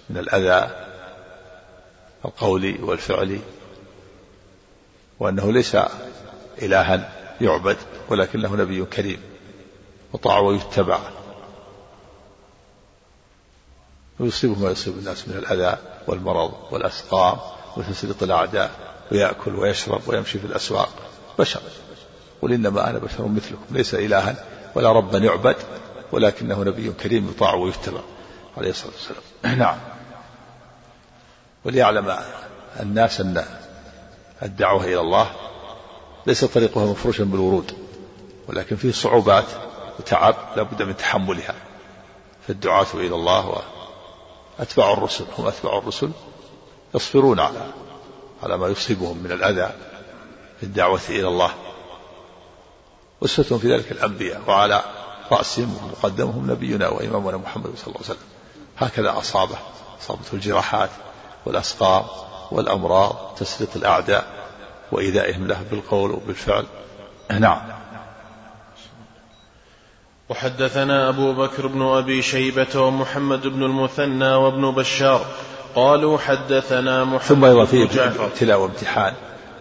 من 0.09 0.17
الأذى 0.17 0.71
القولي 2.25 2.77
والفعلي 2.81 3.39
وأنه 5.19 5.51
ليس 5.51 5.77
إلها 6.61 7.11
يعبد 7.41 7.77
ولكنه 8.09 8.55
نبي 8.55 8.85
كريم 8.85 9.21
يطاع 10.13 10.39
ويتبع 10.39 10.99
ويصيبه 14.19 14.59
ما 14.59 14.71
يصيب 14.71 14.97
الناس 14.97 15.27
من 15.27 15.37
الأذى 15.37 15.77
والمرض 16.07 16.53
والأسقام 16.71 17.37
وتسليط 17.77 18.23
الأعداء 18.23 18.71
ويأكل 19.11 19.55
ويشرب 19.55 20.01
ويمشي 20.07 20.39
في 20.39 20.45
الأسواق. 20.45 20.89
بشر. 21.39 21.61
قل 22.41 22.53
إنما 22.53 22.89
أنا 22.89 22.99
بشر 22.99 23.27
مثلكم 23.27 23.65
ليس 23.71 23.95
إلها 23.95 24.45
ولا 24.75 24.91
ربا 24.91 25.17
يعبد 25.17 25.55
ولكنه 26.11 26.63
نبي 26.63 26.91
كريم 26.91 27.29
يطاع 27.29 27.53
ويتبع. 27.53 28.01
عليه 28.57 28.69
الصلاة 28.69 28.91
والسلام. 28.93 29.57
نعم. 29.63 29.77
وليعلم 31.65 32.17
الناس 32.79 33.21
أن 33.21 33.45
الدعوة 34.43 34.83
إلى 34.83 34.99
الله 34.99 35.31
ليس 36.27 36.45
طريقها 36.45 36.85
مفروشا 36.85 37.23
بالورود 37.23 37.71
ولكن 38.47 38.75
فيه 38.75 38.91
صعوبات 38.91 39.45
وتعب 39.99 40.35
لا 40.55 40.63
بد 40.63 40.83
من 40.83 40.97
تحملها. 40.97 41.55
فالدعاة 42.47 42.87
إلى 42.93 43.15
الله 43.15 43.61
وأتباع 44.59 44.93
الرسل 44.93 45.25
هم 45.37 45.47
أتباع 45.47 45.77
الرسل 45.77 46.11
يصبرون 46.95 47.39
على 47.39 47.65
على 48.43 48.57
ما 48.57 48.67
يصيبهم 48.67 49.17
من 49.17 49.31
الأذى. 49.31 49.73
في 50.57 50.63
الدعوة 50.63 51.01
إلى 51.09 51.27
الله. 51.27 51.51
أسوة 53.25 53.57
في 53.57 53.73
ذلك 53.73 53.91
الأنبياء 53.91 54.41
وعلى 54.47 54.81
رأسهم 55.31 55.77
ومقدمهم 55.83 56.51
نبينا 56.51 56.89
وإمامنا 56.89 57.37
محمد 57.37 57.65
صلى 57.77 57.87
الله 57.87 57.97
عليه 57.97 58.09
وسلم. 58.09 58.27
هكذا 58.77 59.17
أصابه 59.17 59.57
أصابته 60.01 60.33
الجراحات 60.33 60.89
والأسقام 61.45 62.05
والأمراض 62.51 63.35
تسليط 63.39 63.75
الأعداء 63.75 64.27
وإيذائهم 64.91 65.47
له 65.47 65.63
بالقول 65.71 66.11
وبالفعل. 66.11 66.65
نعم. 67.39 67.61
وحدثنا 70.29 71.09
أبو 71.09 71.33
بكر 71.33 71.67
بن 71.67 71.81
أبي 71.81 72.21
شيبة 72.21 72.81
ومحمد 72.81 73.47
بن 73.47 73.63
المثنى 73.63 74.33
وابن 74.33 74.71
بشار 74.71 75.25
قالوا 75.75 76.17
حدثنا 76.17 77.03
محمد 77.03 77.21
ثم 77.21 77.45
أيضا 77.45 77.65
فيه 77.65 77.83
ابتلاء 78.19 78.59
وامتحان. 78.59 79.13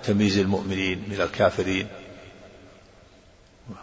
تمييز 0.07 0.39
المؤمنين 0.39 1.05
من 1.09 1.21
الكافرين 1.21 1.89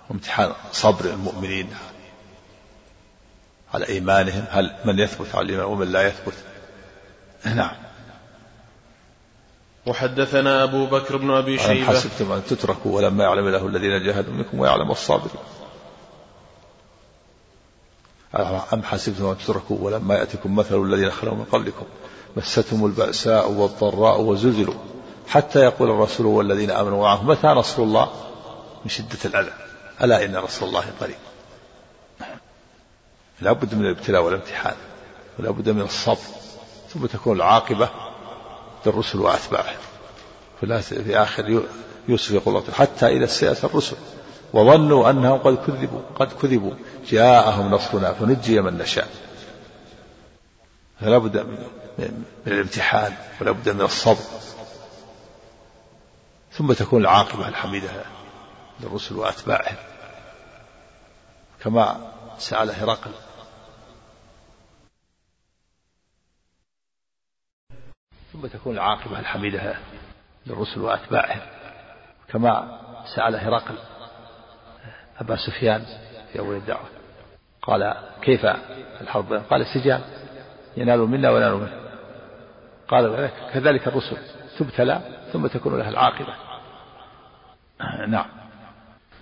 وامتحان 0.10 0.54
صبر 0.72 1.06
المؤمنين 1.06 1.70
على 3.74 3.88
إيمانهم. 3.88 4.46
هل 4.50 4.76
من 4.86 5.00
يثبت 5.00 5.36
على 5.36 5.46
الإيمان 5.46 5.66
ومن 5.66 5.92
لا 5.92 6.08
يثبت؟ 6.08 6.34
نعم. 7.46 7.76
وحدثنا 9.86 10.64
أبو 10.64 10.86
بكر 10.86 11.18
بن 11.18 11.32
أبي 11.32 11.58
شيبة. 11.58 11.90
أم 11.90 11.96
حسبتم 11.96 12.32
أن 12.32 12.42
تتركوا 12.46 12.96
ولما 12.96 13.24
يعلم 13.24 13.48
الله 13.48 13.68
الذين 13.68 14.06
جاهدوا 14.06 14.34
منكم 14.34 14.60
ويعلم 14.60 14.92
الصابرين. 14.92 15.44
أم 18.74 18.84
حسبتم 18.84 19.26
أن 19.26 19.38
تتركوا 19.38 19.78
ولما 19.80 20.16
يأتكم 20.16 20.56
مثل 20.56 20.84
الذين 20.84 21.12
خلوا 21.12 21.36
من 21.36 21.44
قبلكم؟ 21.44 21.86
مستهم 22.38 22.86
البأساء 22.86 23.52
والضراء 23.52 24.22
وزلزلوا. 24.22 24.93
حتى 25.28 25.60
يقول 25.60 25.90
الرسول 25.90 26.26
والذين 26.26 26.72
آمنوا 26.72 27.02
معه 27.02 27.24
متى 27.24 27.48
نصر 27.48 27.84
الله؟ 27.84 28.12
من 28.84 28.90
شدة 28.90 29.20
الأذى. 29.26 29.54
ألا 30.04 30.26
إن 30.26 30.36
رسول 30.36 30.70
الله 30.70 30.86
قريب. 31.02 31.16
لا 33.42 33.52
بد 33.52 33.76
من 33.76 33.86
الابتلاء 33.86 34.22
والامتحان. 34.22 34.76
ولا 35.40 35.52
بد 35.52 35.70
من 35.70 35.82
الصبر. 35.82 36.18
ثم 36.94 37.06
تكون 37.06 37.38
العاقبة 37.38 37.90
للرسل 38.86 39.20
وأتباعهم. 39.20 39.78
في 40.80 41.18
آخر 41.18 41.64
يوسف 42.08 42.32
يقول 42.32 42.64
حتى 42.74 43.08
إذا 43.08 43.26
استيأس 43.26 43.66
الرسل. 43.66 43.98
وظنوا 44.54 45.10
أنهم 45.10 45.38
قد 45.38 45.56
كذبوا 45.56 46.02
قد 46.16 46.32
كذبوا. 46.42 46.74
جاءهم 47.08 47.72
نصرنا 47.72 48.14
فنجي 48.14 48.62
من 48.62 48.78
نشاء. 48.78 49.08
فلا 51.02 51.18
بد 51.18 51.38
من 51.38 52.24
الامتحان 52.48 53.14
ولا 53.42 53.52
بد 53.52 53.70
من 53.70 53.82
الصبر. 53.82 54.24
ثم 56.58 56.74
تكون 56.74 57.02
العاقبة 57.02 57.48
الحميدة 57.48 57.90
للرسل 58.80 59.16
وأتباعهم. 59.16 59.78
كما 61.60 62.12
سأل 62.38 62.72
هرقل. 62.72 63.12
ثم 68.34 68.48
تكون 68.48 68.74
العاقبة 68.74 69.20
الحميدة 69.20 69.76
للرسل 70.46 70.82
وأتباعهم. 70.82 71.42
كما 72.28 72.80
سأل 73.16 73.36
هرقل. 73.36 73.78
أبا 75.18 75.36
سفيان 75.36 75.86
في 76.32 76.40
أول 76.40 76.56
الدعوة. 76.56 76.90
قال 77.62 77.94
كيف 78.22 78.46
الحرب؟ 79.02 79.34
قال 79.34 79.62
السجال 79.62 80.02
ينال 80.78 81.00
منا 81.00 81.30
ونال 81.32 81.54
منه. 81.54 81.84
قال 82.88 83.30
كذلك 83.54 83.88
الرسل. 83.88 84.18
تبتلى 84.60 85.02
ثم 85.34 85.48
تكون 85.48 85.78
لها 85.78 85.90
العاقبة. 85.90 86.43
نعم. 88.08 88.26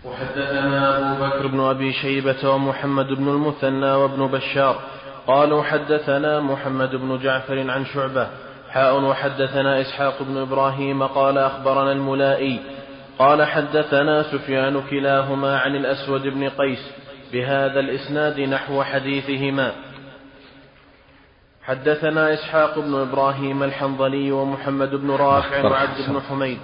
وحدثنا 0.05 0.97
أبو 0.97 1.25
بكر 1.25 1.47
بن 1.47 1.59
أبي 1.59 1.93
شيبة 1.93 2.49
ومحمد 2.49 3.07
بن 3.07 3.27
المثنى 3.27 3.91
وابن 3.91 4.27
بشار. 4.27 4.79
قالوا 5.27 5.63
حدثنا 5.63 6.39
محمد 6.39 6.95
بن 6.95 7.19
جعفر 7.19 7.71
عن 7.71 7.85
شعبة. 7.85 8.27
حاء 8.69 9.01
وحدثنا 9.01 9.81
إسحاق 9.81 10.23
بن 10.23 10.37
إبراهيم 10.37 11.03
قال 11.03 11.37
أخبرنا 11.37 11.91
الملائي. 11.91 12.59
قال 13.19 13.45
حدثنا 13.47 14.23
سفيان 14.23 14.81
كلاهما 14.89 15.59
عن 15.59 15.75
الأسود 15.75 16.21
بن 16.21 16.49
قيس. 16.49 16.91
بهذا 17.33 17.79
الإسناد 17.79 18.39
نحو 18.39 18.83
حديثهما. 18.83 19.71
حدثنا 21.63 22.33
إسحاق 22.33 22.79
بن 22.79 23.01
إبراهيم 23.01 23.63
الحنظلي 23.63 24.31
ومحمد 24.31 24.95
بن 24.95 25.11
رافع 25.11 25.65
وعبد 25.65 26.09
بن 26.09 26.21
حميد. 26.29 26.59